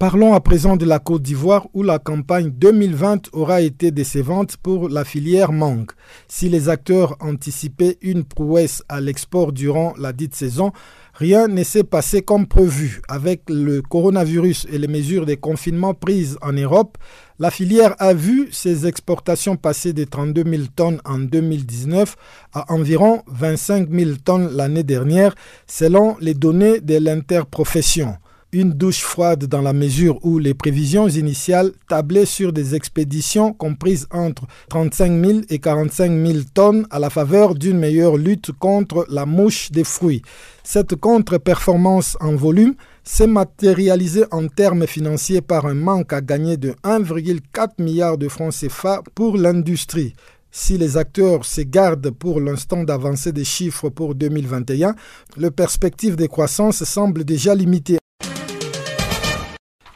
[0.04, 4.90] Parlons à présent de la Côte d'Ivoire où la campagne 2020 aura été décevante pour
[4.90, 5.92] la filière mangue.
[6.28, 10.74] Si les acteurs anticipaient une prouesse à l'export durant la dite saison,
[11.14, 13.02] rien ne s'est passé comme prévu.
[13.08, 16.98] Avec le coronavirus et les mesures de confinement prises en Europe,
[17.40, 22.16] la filière a vu ses exportations passer de 32 000 tonnes en 2019
[22.54, 25.34] à environ 25 000 tonnes l'année dernière,
[25.68, 28.18] selon les données de l'interprofession.
[28.54, 34.08] une douche froide dans la mesure où les prévisions initiales tablaient sur des expéditions comprises
[34.12, 39.26] entre 35 000 et 45 000 tonnes à la faveur d'une meilleure lutte contre la
[39.26, 40.22] mouche des fruits.
[40.64, 46.72] Cette contre-performance en volume s'est matérialisée en termes financiers par un manque à gagner de
[46.84, 50.14] 1,4 milliard de francs CFA pour l'industrie.
[50.52, 54.96] Si les acteurs se gardent pour l'instant d'avancer des chiffres pour 2021,
[55.36, 57.98] le perspective de croissance semble déjà limitée.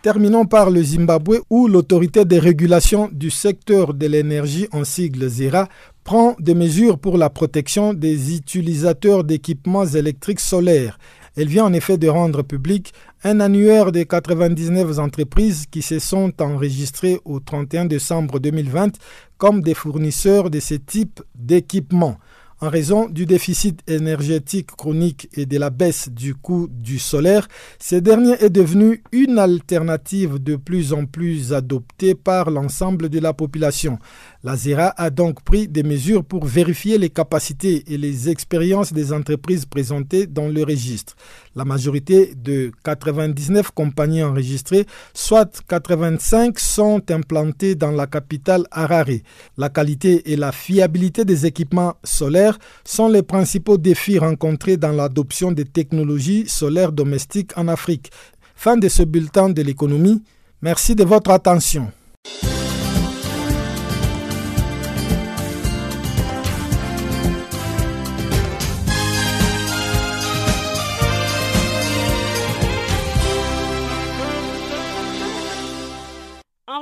[0.01, 5.67] Terminons par le Zimbabwe où l'autorité de régulation du secteur de l'énergie en sigle ZERA
[6.03, 10.97] prend des mesures pour la protection des utilisateurs d'équipements électriques solaires.
[11.37, 16.33] Elle vient en effet de rendre public un annuaire de 99 entreprises qui se sont
[16.41, 18.97] enregistrées au 31 décembre 2020
[19.37, 22.17] comme des fournisseurs de ce type d'équipements.
[22.59, 27.47] En raison du déficit énergétique chronique et de la baisse du coût du solaire,
[27.79, 33.33] ce dernier est devenu une alternative de plus en plus adoptée par l'ensemble de la
[33.33, 33.99] population.
[34.43, 39.11] La ZERA a donc pris des mesures pour vérifier les capacités et les expériences des
[39.11, 41.15] entreprises présentées dans le registre.
[41.55, 44.85] La majorité de 99 compagnies enregistrées,
[45.15, 49.21] soit 85, sont implantées dans la capitale Harare.
[49.57, 55.51] La qualité et la fiabilité des équipements solaires sont les principaux défis rencontrés dans l'adoption
[55.51, 58.11] des technologies solaires domestiques en Afrique.
[58.55, 60.23] Fin de ce bulletin de l'économie.
[60.61, 61.91] Merci de votre attention.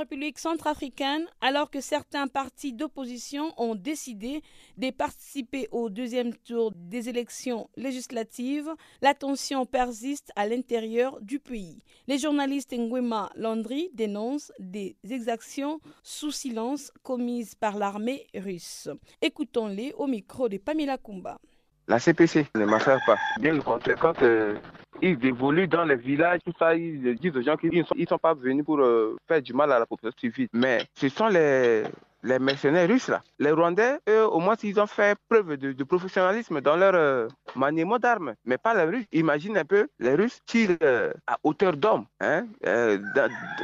[0.05, 4.43] République centrafricaine, alors que certains partis d'opposition ont décidé
[4.77, 8.69] de participer au deuxième tour des élections législatives,
[9.01, 11.79] la tension persiste à l'intérieur du pays.
[12.05, 18.89] Les journalistes Nguema Landry dénoncent des exactions sous silence commises par l'armée russe.
[19.23, 21.39] Écoutons-les au micro de Pamela Kumba.
[21.87, 23.17] La CPC ne m'affaire pas.
[23.39, 24.55] Bien au contraire, quand euh,
[25.01, 28.17] ils évoluent dans les villages, tout ça, ils disent aux gens qu'ils ne sont, sont,
[28.17, 30.47] pas venus pour euh, faire du mal à la population civile.
[30.53, 31.83] Mais ce sont les,
[32.25, 33.21] les mercenaires russes là.
[33.39, 37.99] Les Rwandais, eux, au moins, ils ont fait preuve de, professionnalisme dans leur euh, maniement
[37.99, 39.05] d'armes, mais pas les Russes.
[39.11, 42.05] Imagine un peu, les Russes tirent euh, à hauteur d'homme.
[42.19, 42.47] Hein?
[42.65, 42.97] Euh,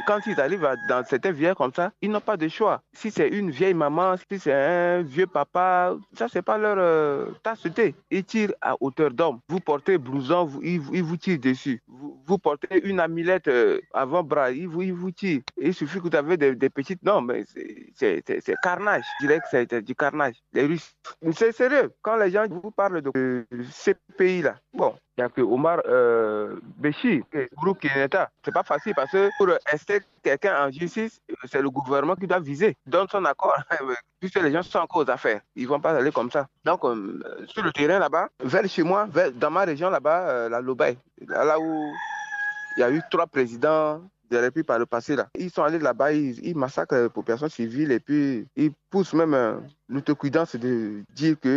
[0.06, 2.82] quand ils arrivent dans certains villages comme ça, ils n'ont pas de choix.
[2.92, 7.62] Si c'est une vieille maman, si c'est un vieux papa, ça c'est pas leur tasse
[7.62, 7.94] de thé.
[8.10, 9.40] Ils tirent à hauteur d'homme.
[9.48, 11.82] Vous portez blouson, ils, vous tirent dessus.
[11.88, 13.50] Vous, portez une amulette
[13.92, 15.42] avant-bras, ils vous, ils vous tirent.
[15.60, 17.02] Il suffit que vous avez des, des petites...
[17.02, 17.44] Non, mais
[17.94, 18.22] c'est
[18.62, 19.04] carnage.
[19.20, 20.34] Je dirais que c'est du carnage.
[20.52, 20.94] Les Russes,
[21.32, 21.92] c'est sérieux.
[22.02, 26.56] Quand les gens vous parlent de ces pays-là, bon, il n'y a que Omar euh,
[26.78, 27.22] Béchi,
[27.56, 28.30] groupe Kineta.
[28.44, 32.40] C'est pas facile parce que pour installer quelqu'un en justice, c'est le gouvernement qui doit
[32.40, 32.76] viser.
[32.86, 33.56] Donne son accord,
[34.20, 35.40] puisque les gens sont encore aux affaires.
[35.54, 36.46] Ils vont pas aller comme ça.
[36.64, 40.60] Donc, euh, sur le terrain là-bas, vers chez moi, dans ma région là-bas, euh, la
[40.60, 40.98] Lobaye,
[41.28, 41.92] là où
[42.76, 44.02] il y a eu trois présidents
[44.66, 45.28] par le passé là.
[45.38, 49.56] Ils sont allés là-bas, ils, massacrent les populations civiles et puis ils poussent même euh,
[49.88, 51.48] l'autocuidance de dire que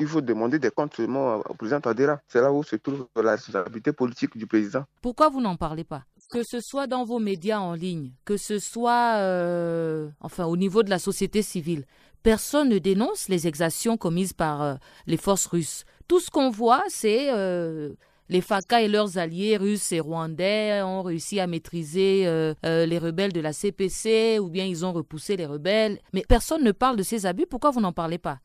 [0.00, 2.20] euh, faut demander des comptes seulement au président Tadera.
[2.28, 4.84] C'est là où se trouve la responsabilité politique du président.
[5.02, 6.04] Pourquoi vous n'en parlez pas?
[6.30, 10.82] Que ce soit dans vos médias en ligne, que ce soit euh, enfin au niveau
[10.82, 11.84] de la société civile,
[12.22, 14.74] personne ne dénonce les exactions commises par euh,
[15.06, 15.84] les forces russes.
[16.08, 17.30] Tout ce qu'on voit, c'est
[18.28, 22.98] les FACA et leurs alliés russes et rwandais ont réussi à maîtriser euh, euh, les
[22.98, 25.98] rebelles de la CPC ou bien ils ont repoussé les rebelles.
[26.12, 27.46] Mais personne ne parle de ces abus.
[27.46, 28.38] Pourquoi vous n'en parlez pas?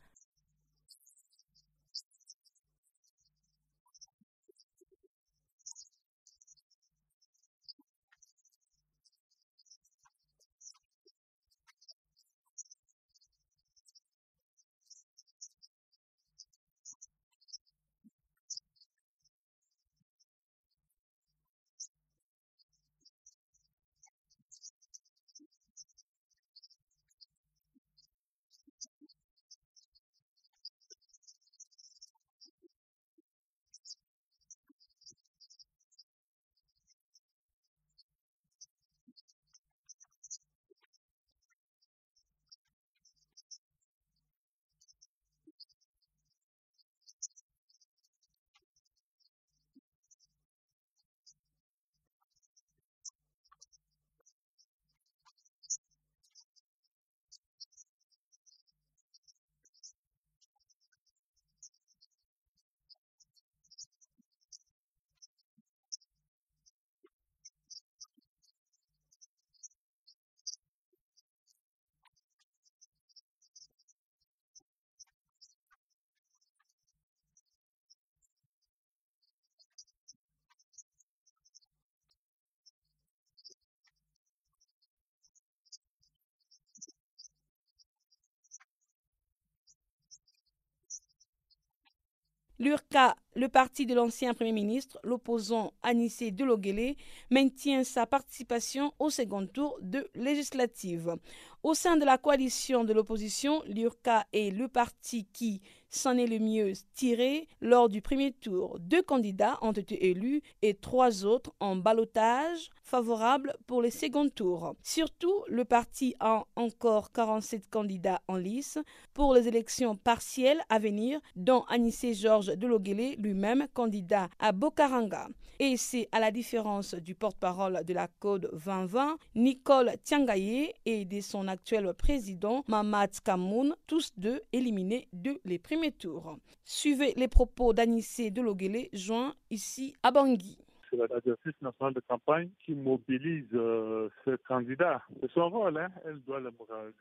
[92.60, 96.96] L'URCA, le parti de l'ancien Premier ministre, l'opposant Anissé Delogele,
[97.32, 101.16] maintient sa participation au second tour de législative.
[101.64, 106.40] Au sein de la coalition de l'opposition, l'URCA est le parti qui s'en est le
[106.40, 108.78] mieux tiré lors du premier tour.
[108.80, 114.76] Deux candidats ont été élus et trois autres en balotage favorable pour les seconds tours.
[114.84, 118.80] Surtout, le parti a encore 47 candidats en lice
[119.14, 125.28] pour les élections partielles à venir, dont Anissé Georges Delogele, lui-même candidat à Bokaranga.
[125.60, 131.20] Et c'est à la différence du porte-parole de la Code 2020, Nicole Tiangaye et de
[131.20, 136.38] son actuel président Mamad Kamoun, tous deux éliminés de les tours.
[136.64, 140.58] Suivez les propos d'Anissé Delogele, joint ici à Bangui
[140.90, 145.02] c'est la directrice nationale de campagne qui mobilise euh, ses candidats.
[145.22, 145.90] C'est son rôle, hein.
[146.06, 146.52] elle doit le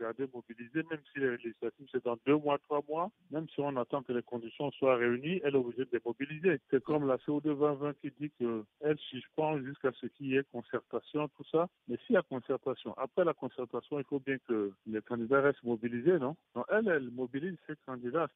[0.01, 3.77] garder mobilisé, même si les législatives c'est dans deux mois, trois mois, même si on
[3.77, 6.61] attend que les conditions soient réunies, elle est obligée de les mobiliser.
[6.71, 11.29] C'est comme la CO2 2020 qui dit qu'elle suspend jusqu'à ce qu'il y ait concertation,
[11.29, 11.69] tout ça.
[11.89, 15.65] Mais s'il y a concertation, après la concertation, il faut bien que les candidats restent
[15.65, 16.37] mobilisés, non
[16.71, 18.29] elle, elle mobilise ses candidats.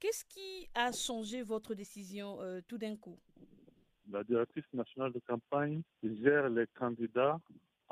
[0.00, 3.18] Qu'est-ce qui a changé votre décision euh, tout d'un coup?
[4.10, 7.40] La directrice nationale de campagne gère les candidats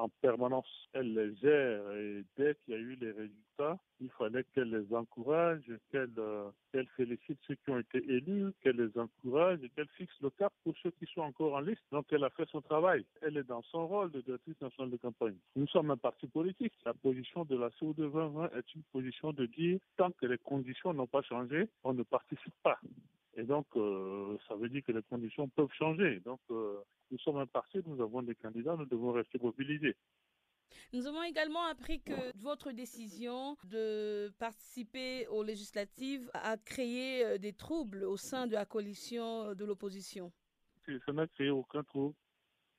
[0.02, 0.88] en permanence.
[0.92, 4.94] Elle les gère et dès qu'il y a eu les résultats, il fallait qu'elle les
[4.94, 5.62] encourage,
[5.94, 10.30] euh, qu'elle félicite ceux qui ont été élus, qu'elle les encourage et qu'elle fixe le
[10.30, 11.82] cap pour ceux qui sont encore en liste.
[11.92, 13.04] Donc elle a fait son travail.
[13.20, 15.36] Elle est dans son rôle de directrice nationale de campagne.
[15.54, 16.72] Nous sommes un parti politique.
[16.84, 20.92] La position de la CO2 2020 est une position de dire tant que les conditions
[20.92, 22.78] n'ont pas changé, on ne participe pas.
[23.34, 26.20] Et donc, euh, ça veut dire que les conditions peuvent changer.
[26.20, 29.96] Donc, euh, nous sommes un parti, nous avons des candidats, nous devons rester mobilisés.
[30.92, 37.54] Nous avons également appris que votre décision de participer aux législatives a créé euh, des
[37.54, 40.32] troubles au sein de la coalition de l'opposition.
[41.06, 42.14] Ça n'a créé aucun trouble.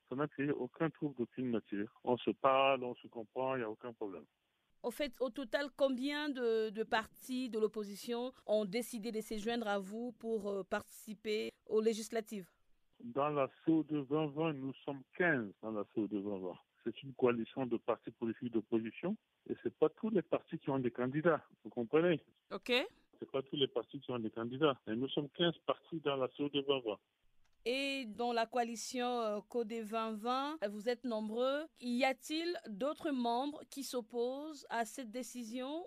[0.08, 1.88] Ça n'a créé aucun trouble d'aucune nature.
[2.04, 4.26] On se parle, on se comprend, il n'y a aucun problème.
[4.84, 9.78] Au fait, au total, combien de, partis de l'opposition ont décidé de se joindre à
[9.78, 12.46] vous pour euh, participer aux législatives?
[13.00, 16.52] Dans la SO de 2020, nous sommes 15 dans la SO de 2020.
[16.84, 19.16] C'est une coalition de partis politiques d'opposition
[19.48, 21.42] et ce pas tous les partis qui ont des candidats.
[21.64, 22.20] Vous comprenez?
[22.52, 22.70] Ok.
[23.20, 24.78] Ce pas tous les partis qui ont des candidats.
[24.86, 26.98] Et nous sommes 15 partis dans la SO de 2020.
[27.66, 31.64] Et dans la coalition euh, Code 2020, vous êtes nombreux.
[31.80, 35.86] Y a-t-il d'autres membres qui s'opposent à cette décision?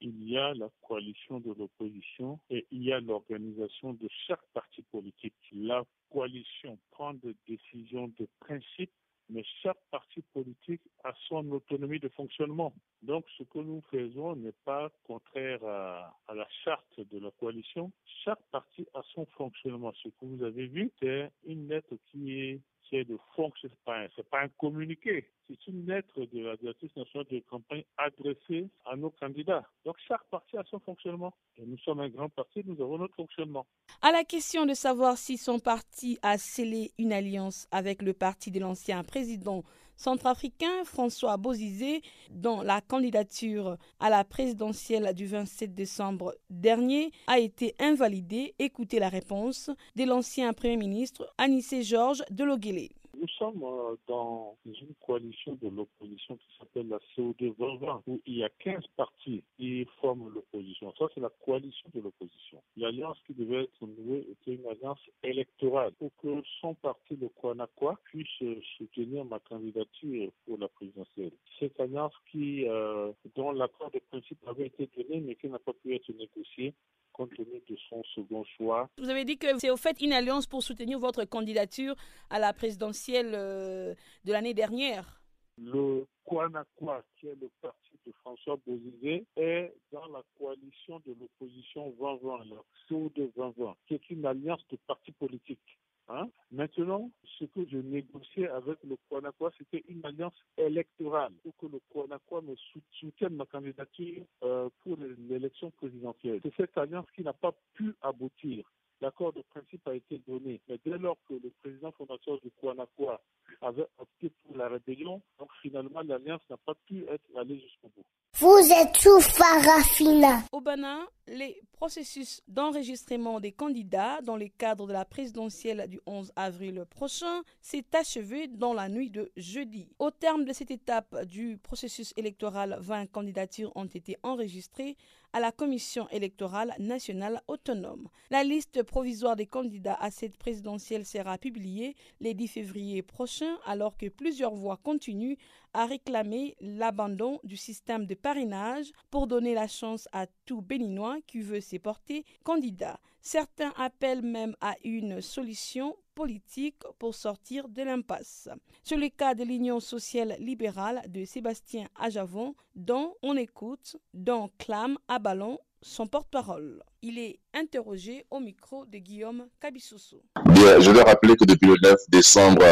[0.00, 4.82] Il y a la coalition de l'opposition et il y a l'organisation de chaque parti
[4.82, 5.34] politique.
[5.52, 8.90] La coalition prend des décisions de principe
[9.30, 12.72] mais chaque parti politique a son autonomie de fonctionnement.
[13.02, 17.90] Donc ce que nous faisons n'est pas contraire à, la charte de la coalition.
[18.24, 19.92] Chaque parti a son fonctionnement.
[20.02, 22.60] Ce que vous avez vu, c'est une lettre qui est,
[22.90, 23.70] qui est de fonction,
[24.16, 28.96] c'est pas un communiqué c'est une lettre de la directrice nationale de campagne adressée à
[28.96, 29.64] nos candidats.
[29.84, 31.34] Donc chaque parti a son fonctionnement.
[31.58, 33.66] Nous sommes un grand parti, nous avons notre fonctionnement.
[34.02, 38.50] À la question de savoir si son parti a scellé une alliance avec le parti
[38.50, 39.64] de l'ancien président
[40.00, 47.74] centrafricain François Bozizé dans la candidature à la présidentielle du 27 décembre dernier a été
[47.78, 48.54] invalidée.
[48.58, 52.99] Écoutez la réponse de l'ancien Premier ministre Anissé Georges de.
[53.20, 58.38] Nous sommes euh, dans une coalition de l'opposition qui s'appelle la CO2 2020, où il
[58.38, 60.94] y a 15 partis qui forment l'opposition.
[60.98, 62.62] Ça, c'est la coalition de l'opposition.
[62.78, 67.98] L'alliance qui devait être nouée était une alliance électorale pour que son parti, le Kwanakwa,
[68.04, 68.42] puisse
[68.78, 71.32] soutenir ma candidature pour la présidentielle.
[71.58, 75.74] Cette alliance qui, euh, dont l'accord de principe avait été donné, mais qui n'a pas
[75.74, 76.72] pu être négocié
[77.20, 78.88] compte tenu de son second choix.
[78.96, 81.94] Vous avez dit que c'est au fait une alliance pour soutenir votre candidature
[82.30, 83.94] à la présidentielle euh,
[84.24, 85.20] de l'année dernière.
[85.58, 91.90] Le Kwanakwa, qui est le parti de François Bozizé, est dans la coalition de l'opposition
[91.98, 95.78] 2020, la CO2 2020, qui est une alliance de partis politiques.
[96.12, 96.28] Hein?
[96.50, 97.08] Maintenant,
[97.38, 102.42] ce que je négociais avec le Kwanakwa, c'était une alliance électorale pour que le Kwanakwa
[102.42, 102.54] me
[102.98, 104.96] soutienne ma candidature euh, pour
[105.28, 106.40] l'élection présidentielle.
[106.42, 108.68] C'est cette alliance qui n'a pas pu aboutir.
[109.00, 113.22] L'accord de principe a été donné, mais dès lors que le président fondateur du Kwanakwa
[113.62, 118.04] avait opté pour la rébellion, donc finalement l'alliance n'a pas pu être allée jusqu'au bout.
[118.38, 120.42] Vous êtes sous Farafina?
[120.52, 126.32] Au Bénin, les processus d'enregistrement des candidats dans le cadre de la présidentielle du 11
[126.34, 129.88] avril prochain s'est achevé dans la nuit de jeudi.
[130.00, 134.96] Au terme de cette étape du processus électoral, 20 candidatures ont été enregistrées
[135.32, 138.08] à la Commission électorale nationale autonome.
[138.30, 143.96] La liste provisoire des candidats à cette présidentielle sera publiée le 10 février prochain alors
[143.96, 145.36] que plusieurs voix continuent
[145.72, 151.40] à réclamer l'abandon du système de parrainage pour donner la chance à tout Béninois qui
[151.40, 152.98] veut se porter candidat.
[153.22, 158.48] Certains appellent même à une solution politique pour sortir de l'impasse.
[158.82, 164.98] C'est le cas de l'Union sociale libérale de Sébastien Ajavon, dont on écoute, dont clame
[165.08, 166.82] à ballon son porte-parole.
[167.02, 170.20] Il est interrogé au micro de Guillaume Cabissoussou.
[170.46, 172.62] Bien, je dois rappeler que depuis le 9 décembre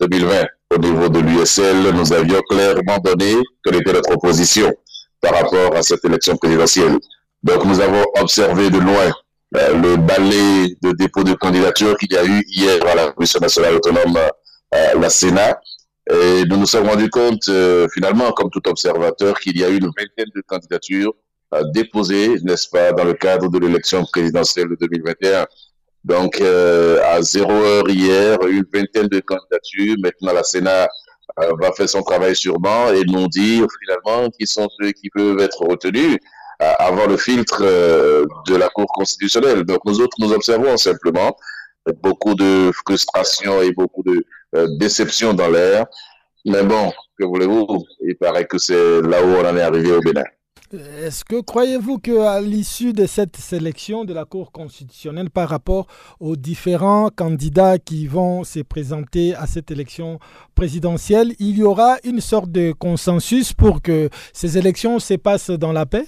[0.00, 0.44] 2020, euh,
[0.74, 3.34] au niveau de l'USL, nous avions clairement donné
[3.64, 4.72] quelle était notre opposition
[5.20, 6.98] par rapport à cette élection présidentielle.
[7.42, 9.12] Donc nous avons observé de loin
[9.56, 13.40] euh, le balai de dépôt de candidature qu'il y a eu hier à la Commission
[13.40, 14.18] nationale autonome,
[14.74, 15.58] euh, la Sénat.
[16.10, 17.50] Et nous nous sommes rendus compte,
[17.92, 21.12] finalement, comme tout observateur, qu'il y a eu une vingtaine de candidatures
[21.74, 25.46] déposé, n'est-ce pas, dans le cadre de l'élection présidentielle de 2021.
[26.04, 29.96] Donc, euh, à zéro heure hier, une vingtaine de candidatures.
[30.02, 30.88] Maintenant, la Sénat
[31.40, 35.38] euh, va faire son travail sûrement et nous dire finalement qui sont ceux qui peuvent
[35.40, 36.16] être retenus euh,
[36.58, 39.64] avant le filtre de la Cour constitutionnelle.
[39.64, 41.36] Donc, nous autres, nous observons simplement
[42.02, 44.24] beaucoup de frustration et beaucoup de
[44.78, 45.86] déception dans l'air.
[46.44, 47.84] Mais bon, que voulez-vous?
[48.06, 50.24] Il paraît que c'est là où on en est arrivé au Bénin.
[50.70, 55.86] Est-ce que croyez-vous qu'à l'issue de cette sélection de la Cour constitutionnelle par rapport
[56.20, 60.18] aux différents candidats qui vont se présenter à cette élection
[60.54, 65.72] présidentielle, il y aura une sorte de consensus pour que ces élections se passent dans
[65.72, 66.04] la paix?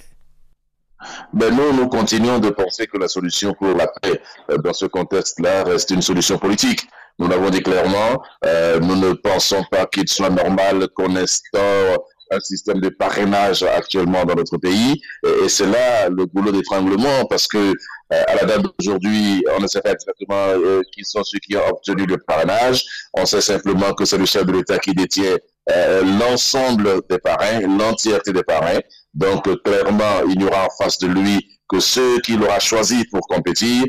[1.33, 4.85] Ben nous, nous continuons de penser que la solution pour la paix euh, dans ce
[4.85, 6.87] contexte-là reste une solution politique.
[7.19, 12.39] Nous l'avons dit clairement, euh, nous ne pensons pas qu'il soit normal qu'on instaure un
[12.39, 15.01] système de parrainage actuellement dans notre pays.
[15.25, 19.67] Et, c'est là le boulot d'étranglement parce que euh, à la date d'aujourd'hui, on ne
[19.67, 22.83] sait pas exactement euh, qui sont ceux qui ont obtenu le parrainage.
[23.13, 25.37] On sait simplement que c'est le chef de l'État qui détient
[25.71, 28.79] euh, l'ensemble des parrains, l'entièreté des parrains.
[29.13, 33.21] Donc clairement, il n'y aura en face de lui que ceux qu'il aura choisis pour
[33.27, 33.83] compétir.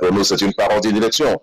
[0.00, 1.40] pour nous, c'est une parodie d'élection.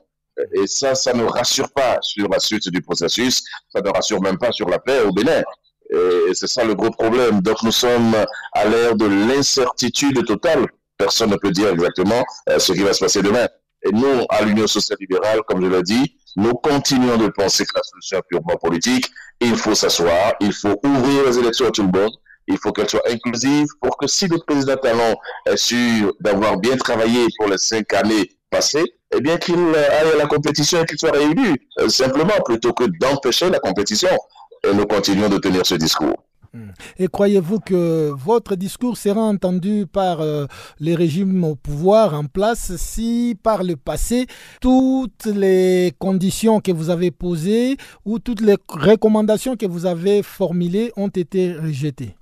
[0.54, 4.38] Et ça, ça ne rassure pas sur la suite du processus, ça ne rassure même
[4.38, 5.43] pas sur la paix au Bénin.
[5.92, 7.42] Et c'est ça le gros problème.
[7.42, 8.16] Donc nous sommes
[8.54, 10.68] à l'ère de l'incertitude totale.
[10.98, 13.48] Personne ne peut dire exactement euh, ce qui va se passer demain.
[13.84, 17.72] Et nous, à l'Union sociale libérale, comme je l'ai dit, nous continuons de penser que
[17.76, 19.10] la solution est purement politique.
[19.40, 22.12] Il faut s'asseoir, il faut ouvrir les élections à tout le monde,
[22.48, 25.16] il faut qu'elles soient inclusives pour que si le président Talon
[25.46, 28.84] est sûr d'avoir bien travaillé pour les cinq années passées,
[29.16, 32.84] eh bien qu'il aille à la compétition et qu'il soit réélu, euh, simplement, plutôt que
[33.00, 34.10] d'empêcher la compétition
[34.64, 36.16] et nous continuons de tenir ce discours.
[36.97, 40.45] Et croyez-vous que votre discours sera entendu par euh,
[40.80, 44.26] les régimes au pouvoir en place si par le passé
[44.60, 50.91] toutes les conditions que vous avez posées ou toutes les recommandations que vous avez formulées
[50.97, 52.16] ont été rejetées?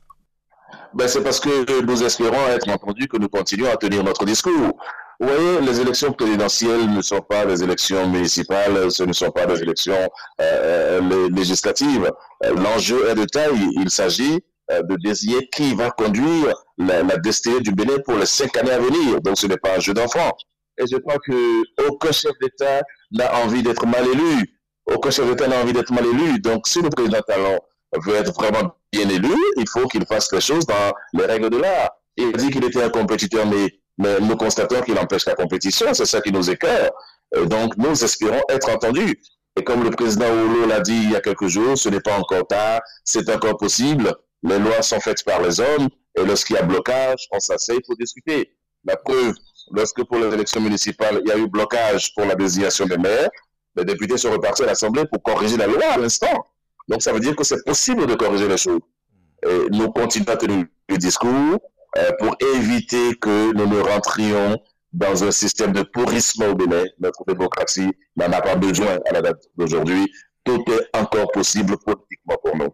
[0.93, 4.77] Ben, C'est parce que nous espérons être entendus que nous continuons à tenir notre discours.
[5.19, 9.47] Vous voyez, les élections présidentielles ne sont pas des élections municipales, ce ne sont pas
[9.47, 10.09] des élections
[10.39, 12.11] euh, euh législatives.
[12.45, 13.67] Euh, l'enjeu est de taille.
[13.81, 14.39] Il s'agit
[14.71, 18.79] euh, de désigner qui va conduire la, destinée du Bénin pour les cinq années à
[18.79, 19.19] venir.
[19.21, 20.37] Donc, ce n'est pas un jeu d'enfant.
[20.77, 24.59] Et je crois que aucun chef d'État n'a envie d'être mal élu.
[24.85, 26.39] Aucun chef d'État n'a envie d'être mal élu.
[26.39, 27.57] Donc, si le président Talon
[28.05, 31.57] veut être vraiment bien élu, il faut qu'il fasse les choses dans les règles de
[31.57, 31.89] l'art.
[32.17, 35.93] Il a dit qu'il était un compétiteur, mais mais nous constatons qu'il empêche la compétition,
[35.93, 36.91] c'est ça qui nous écœure.
[37.45, 39.19] donc, nous espérons être entendus.
[39.57, 42.17] Et comme le président Olo l'a dit il y a quelques jours, ce n'est pas
[42.17, 44.13] encore tard, c'est encore possible.
[44.43, 47.97] Les lois sont faites par les hommes, et lorsqu'il y a blocage, on s'assied pour
[47.97, 48.53] discuter.
[48.85, 49.33] La preuve,
[49.71, 53.29] lorsque pour les élections municipales, il y a eu blocage pour la désignation des maires,
[53.75, 56.45] les députés sont repartis à l'Assemblée pour corriger la loi à l'instant.
[56.87, 58.79] Donc, ça veut dire que c'est possible de corriger les choses.
[59.43, 61.59] Et nous continuons à tenir le discours,
[61.97, 64.57] euh, pour éviter que nous ne rentrions
[64.93, 66.85] dans un système de pourrissement au Bénin.
[66.99, 70.11] Notre démocratie n'en a pas besoin à la date d'aujourd'hui.
[70.43, 72.73] Tout est encore possible politiquement pour nous.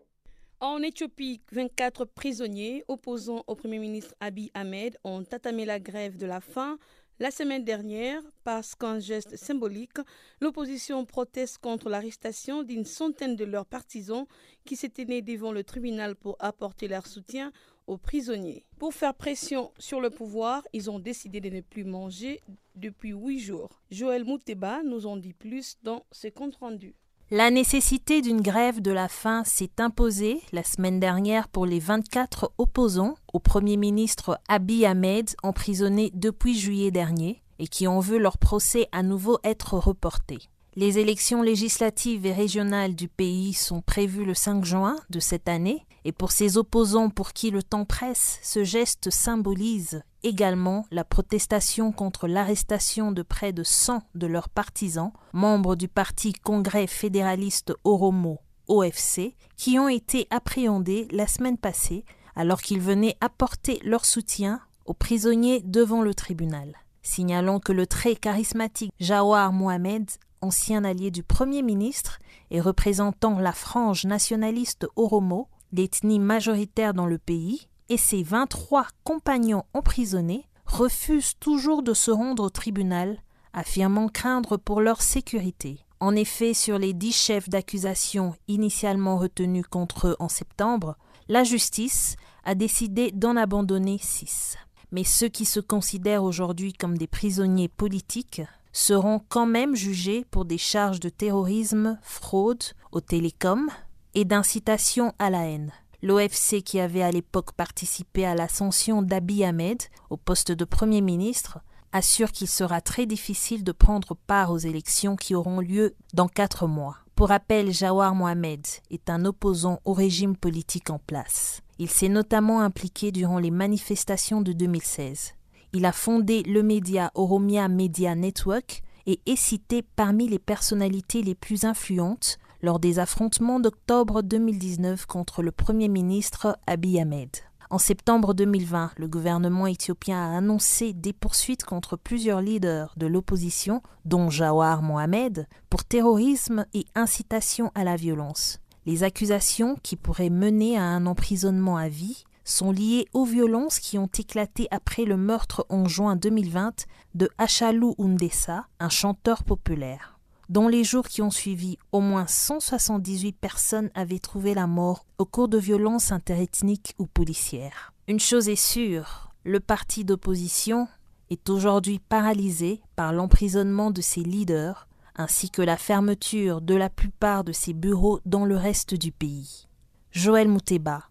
[0.59, 6.26] En Éthiopie, 24 prisonniers opposants au Premier ministre Abiy Ahmed ont entamé la grève de
[6.26, 6.78] la faim
[7.19, 9.97] la semaine dernière, parce qu'en geste symbolique,
[10.41, 14.26] l'opposition proteste contre l'arrestation d'une centaine de leurs partisans
[14.65, 17.51] qui s'étaient nés devant le tribunal pour apporter leur soutien
[17.88, 18.66] aux prisonniers.
[18.80, 22.42] Pour faire pression sur le pouvoir, ils ont décidé de ne plus manger
[22.76, 23.70] depuis huit jours.
[23.92, 26.96] Joël Mouteba nous en dit plus dans ses comptes rendus.
[27.32, 32.54] La nécessité d'une grève de la faim s'est imposée la semaine dernière pour les 24
[32.58, 38.38] opposants au Premier ministre Abiy Ahmed, emprisonné depuis juillet dernier, et qui ont vu leur
[38.38, 40.50] procès à nouveau être reporté.
[40.76, 45.86] Les élections législatives et régionales du pays sont prévues le 5 juin de cette année,
[46.03, 51.91] et pour ces opposants pour qui le temps presse, ce geste symbolise également la protestation
[51.91, 58.39] contre l'arrestation de près de 100 de leurs partisans, membres du parti Congrès fédéraliste Oromo
[58.67, 62.03] OFC, qui ont été appréhendés la semaine passée
[62.36, 66.74] alors qu'ils venaient apporter leur soutien aux prisonniers devant le tribunal.
[67.03, 70.09] Signalons que le très charismatique Jawar Mohamed
[70.44, 72.20] ancien allié du Premier ministre
[72.52, 79.64] et représentant la frange nationaliste Oromo, l'ethnie majoritaire dans le pays, et ses 23 compagnons
[79.74, 83.20] emprisonnés refusent toujours de se rendre au tribunal,
[83.54, 85.80] affirmant craindre pour leur sécurité.
[86.00, 90.98] En effet, sur les dix chefs d'accusation initialement retenus contre eux en septembre,
[91.30, 94.58] la justice a décidé d'en abandonner six.
[94.91, 98.41] Mais ceux qui se considèrent aujourd'hui comme des prisonniers politiques
[98.74, 103.69] seront quand même jugés pour des charges de terrorisme, fraude aux télécoms
[104.15, 105.71] et d'incitation à la haine.
[106.01, 111.59] L'OFC, qui avait à l'époque participé à l'ascension d'Abiy Ahmed au poste de Premier ministre,
[111.93, 116.67] assure qu'il sera très difficile de prendre part aux élections qui auront lieu dans quatre
[116.67, 116.97] mois.
[117.15, 121.61] Pour rappel, Jawar Mohamed est un opposant au régime politique en place.
[121.78, 125.36] Il s'est notamment impliqué durant les manifestations de 2016.
[125.76, 131.34] Il a fondé le média Oromia Media Network et est cité parmi les personnalités les
[131.34, 137.30] plus influentes lors des affrontements d'octobre 2019 contre le Premier ministre Abiy Ahmed.
[137.71, 143.82] En septembre 2020, le gouvernement éthiopien a annoncé des poursuites contre plusieurs leaders de l'opposition,
[144.05, 148.59] dont Jawar Mohamed, pour terrorisme et incitation à la violence.
[148.86, 153.98] Les accusations qui pourraient mener à un emprisonnement à vie sont liées aux violences qui
[153.98, 156.86] ont éclaté après le meurtre en juin 2020
[157.16, 160.20] de Achalou Undessa, un chanteur populaire.
[160.50, 165.26] Dans les jours qui ont suivi, au moins 178 personnes avaient trouvé la mort au
[165.26, 167.94] cours de violences interethniques ou policières.
[168.08, 170.88] Une chose est sûre, le parti d'opposition
[171.30, 177.44] est aujourd'hui paralysé par l'emprisonnement de ses leaders ainsi que la fermeture de la plupart
[177.44, 179.68] de ses bureaux dans le reste du pays.
[180.12, 181.04] Joël Mouteba,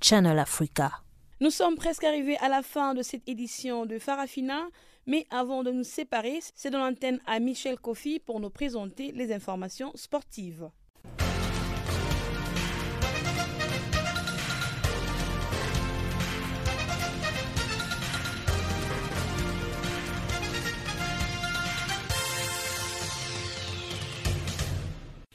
[0.00, 0.92] Channel Africa.
[1.40, 4.68] Nous sommes presque arrivés à la fin de cette édition de Farafina,
[5.06, 9.32] mais avant de nous séparer, c'est dans l'antenne à Michel Kofi pour nous présenter les
[9.32, 10.68] informations sportives.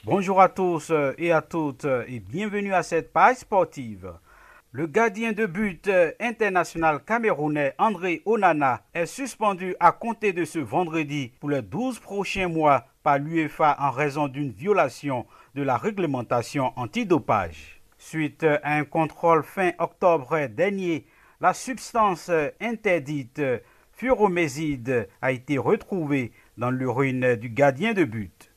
[0.05, 4.13] Bonjour à tous et à toutes et bienvenue à cette page sportive.
[4.75, 5.87] Le gardien de but
[6.19, 12.47] international camerounais André Onana est suspendu à compter de ce vendredi pour les 12 prochains
[12.47, 17.83] mois par l'UEFA en raison d'une violation de la réglementation antidopage.
[17.99, 21.05] Suite à un contrôle fin octobre dernier,
[21.39, 23.43] la substance interdite
[23.91, 28.51] furoméside a été retrouvée dans l'urine du gardien de but.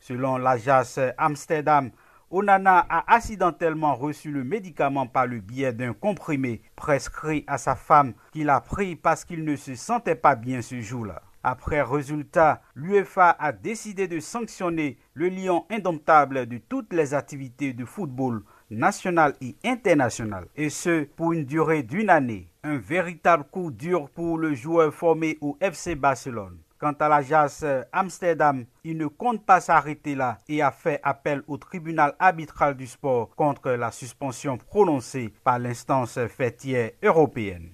[0.00, 1.92] Selon l'Ajax Amsterdam,
[2.32, 8.14] Onana a accidentellement reçu le médicament par le biais d'un comprimé prescrit à sa femme
[8.32, 11.22] qu'il a pris parce qu'il ne se sentait pas bien ce jour-là.
[11.42, 17.84] Après résultat, l'UEFA a décidé de sanctionner le lion indomptable de toutes les activités de
[17.84, 22.52] football national et international, et ce pour une durée d'une année.
[22.62, 26.58] Un véritable coup dur pour le joueur formé au FC Barcelone.
[26.80, 31.58] Quant à l'Ajax Amsterdam, il ne compte pas s'arrêter là et a fait appel au
[31.58, 37.72] tribunal arbitral du sport contre la suspension prononcée par l'instance fêtière européenne.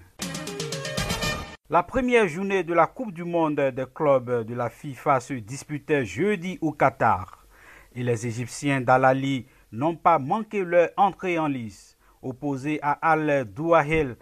[1.70, 6.04] La première journée de la Coupe du monde des clubs de la FIFA se disputait
[6.04, 7.46] jeudi au Qatar
[7.94, 11.96] et les Égyptiens d'Alali n'ont pas manqué leur entrée en lice.
[12.22, 14.16] Opposé à Al-Douahel,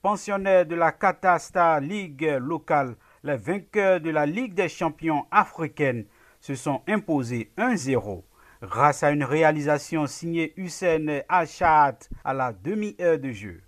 [0.00, 2.94] pensionnaire de la Qatar Star League locale,
[3.28, 6.06] les vainqueurs de la Ligue des champions africaine
[6.40, 8.22] se sont imposés 1-0
[8.62, 13.60] grâce à une réalisation signée Hussein Achat à la demi-heure de jeu.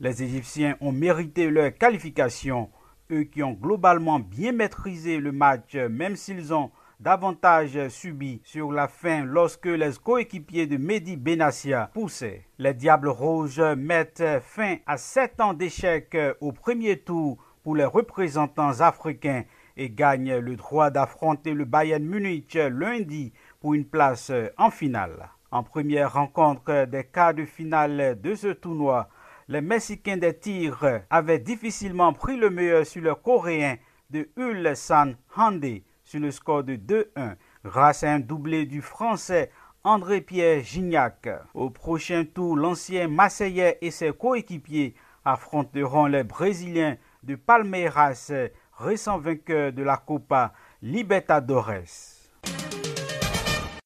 [0.00, 2.70] Les Égyptiens ont mérité leur qualification,
[3.10, 8.88] eux qui ont globalement bien maîtrisé le match même s'ils ont davantage subi sur la
[8.88, 12.46] fin lorsque les coéquipiers de Mehdi Benassia poussaient.
[12.58, 18.80] Les Diables Rouges mettent fin à sept ans d'échec au premier tour pour les représentants
[18.80, 19.44] africains
[19.76, 25.30] et gagnent le droit d'affronter le Bayern Munich lundi pour une place en finale.
[25.50, 29.08] En première rencontre des quarts de finale de ce tournoi,
[29.48, 33.76] les Mexicains des Tigres avaient difficilement pris le meilleur sur le Coréen
[34.10, 39.50] de Ulsan Hande sur le score de 2-1 grâce à un doublé du Français
[39.84, 41.28] André-Pierre Gignac.
[41.54, 44.94] Au prochain tour, l'ancien Marseillais et ses coéquipiers
[45.24, 48.32] affronteront les Brésiliens de Palmeiras,
[48.78, 50.52] récent vainqueur de la Copa
[50.82, 52.22] Libertadores.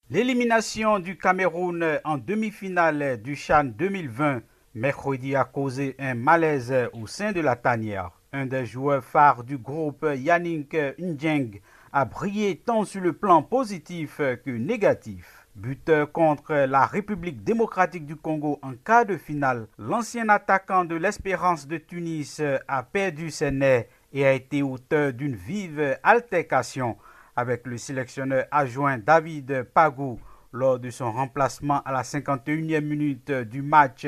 [0.09, 4.41] L'élimination du Cameroun en demi-finale du Chan 2020
[4.75, 8.13] mercredi a causé un malaise au sein de la tanière.
[8.33, 11.61] Un des joueurs phares du groupe, Yannick Njeng,
[11.93, 15.36] a brillé tant sur le plan positif que négatif.
[15.57, 21.67] Buteur contre la République démocratique du Congo en quart de finale, l'ancien attaquant de l'Espérance
[21.67, 26.99] de Tunis a perdu ses nerfs et a été auteur d'une vive altercation
[27.35, 30.21] avec le sélectionneur adjoint David Pagou
[30.53, 34.07] lors de son remplacement à la 51e minute du match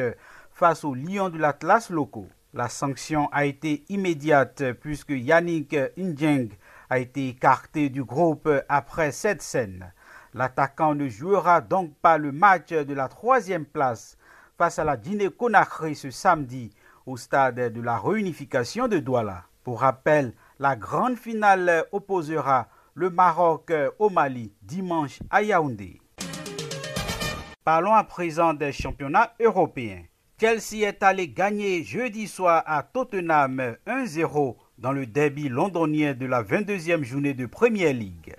[0.53, 2.29] face aux Lions de l'Atlas locaux.
[2.53, 6.51] La sanction a été immédiate puisque Yannick Njeng
[6.91, 9.93] a été écarté du groupe après cette scène.
[10.35, 14.17] L'attaquant ne jouera donc pas le match de la troisième place
[14.59, 16.71] face à la Guinée-Conakry ce samedi
[17.07, 19.45] au stade de la réunification de Douala.
[19.65, 26.01] Pour rappel, la grande finale opposera le Maroc au Mali dimanche à Yaoundé.
[27.65, 30.03] Parlons à présent des championnats européens.
[30.41, 36.43] Chelsea est allé gagner jeudi soir à Tottenham 1-0 dans le derby londonien de la
[36.43, 38.35] 22e journée de Premier League.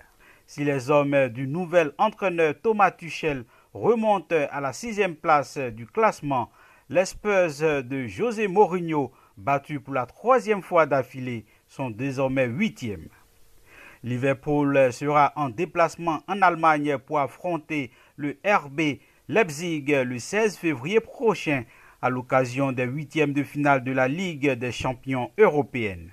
[0.50, 6.50] Si les hommes du nouvel entraîneur Thomas Tuchel remontent à la sixième place du classement,
[6.90, 13.10] les Spurs de José Mourinho, battus pour la troisième fois d'affilée, sont désormais huitièmes.
[14.02, 21.64] Liverpool sera en déplacement en Allemagne pour affronter le RB Leipzig le 16 février prochain
[22.02, 26.10] à l'occasion des huitièmes de finale de la Ligue des champions européenne.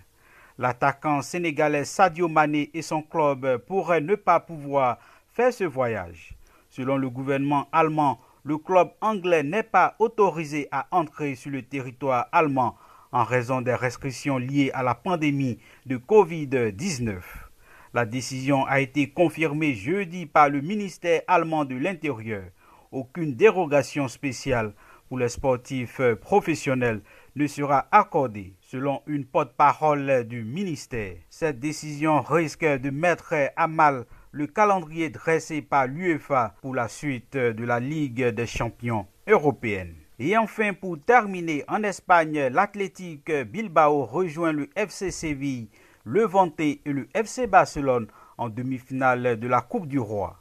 [0.59, 4.98] L'attaquant sénégalais Sadio Mané et son club pourraient ne pas pouvoir
[5.34, 6.34] faire ce voyage.
[6.70, 12.28] Selon le gouvernement allemand, le club anglais n'est pas autorisé à entrer sur le territoire
[12.32, 12.76] allemand
[13.12, 17.20] en raison des restrictions liées à la pandémie de Covid-19.
[17.92, 22.44] La décision a été confirmée jeudi par le ministère allemand de l'Intérieur.
[22.92, 24.72] Aucune dérogation spéciale
[25.09, 27.02] pour les sportifs professionnels
[27.34, 31.16] ne sera accordée, selon une porte-parole du ministère.
[31.30, 37.36] Cette décision risque de mettre à mal le calendrier dressé par l'UEFA pour la suite
[37.36, 39.94] de la Ligue des champions européenne.
[40.18, 45.68] Et enfin, pour terminer, en Espagne, l'Athletic Bilbao rejoint le FC Séville
[46.04, 48.08] Levante et le FC Barcelone
[48.38, 50.36] en demi-finale de la Coupe du Roi.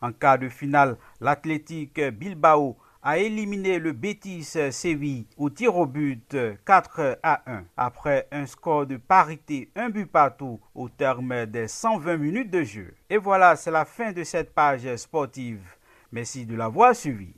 [0.00, 2.76] En quart de finale, l'Athletic Bilbao
[3.06, 6.36] a éliminé le Betis Séville au tir au but
[6.66, 12.16] 4 à 1 après un score de parité un but partout au terme des 120
[12.16, 12.94] minutes de jeu.
[13.08, 15.62] Et voilà, c'est la fin de cette page sportive.
[16.10, 17.32] Merci de l'avoir suivi.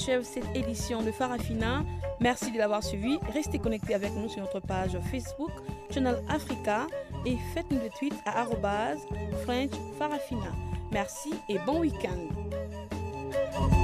[0.00, 1.84] s'achève cette édition de Farafina.
[2.20, 3.18] Merci de l'avoir suivi.
[3.34, 5.50] Restez connectés avec nous sur notre page Facebook,
[5.92, 6.86] Channel Africa,
[7.26, 8.46] et faites-nous des tweets à
[9.44, 10.52] French Farafina.
[10.90, 13.79] Merci et bon week-end.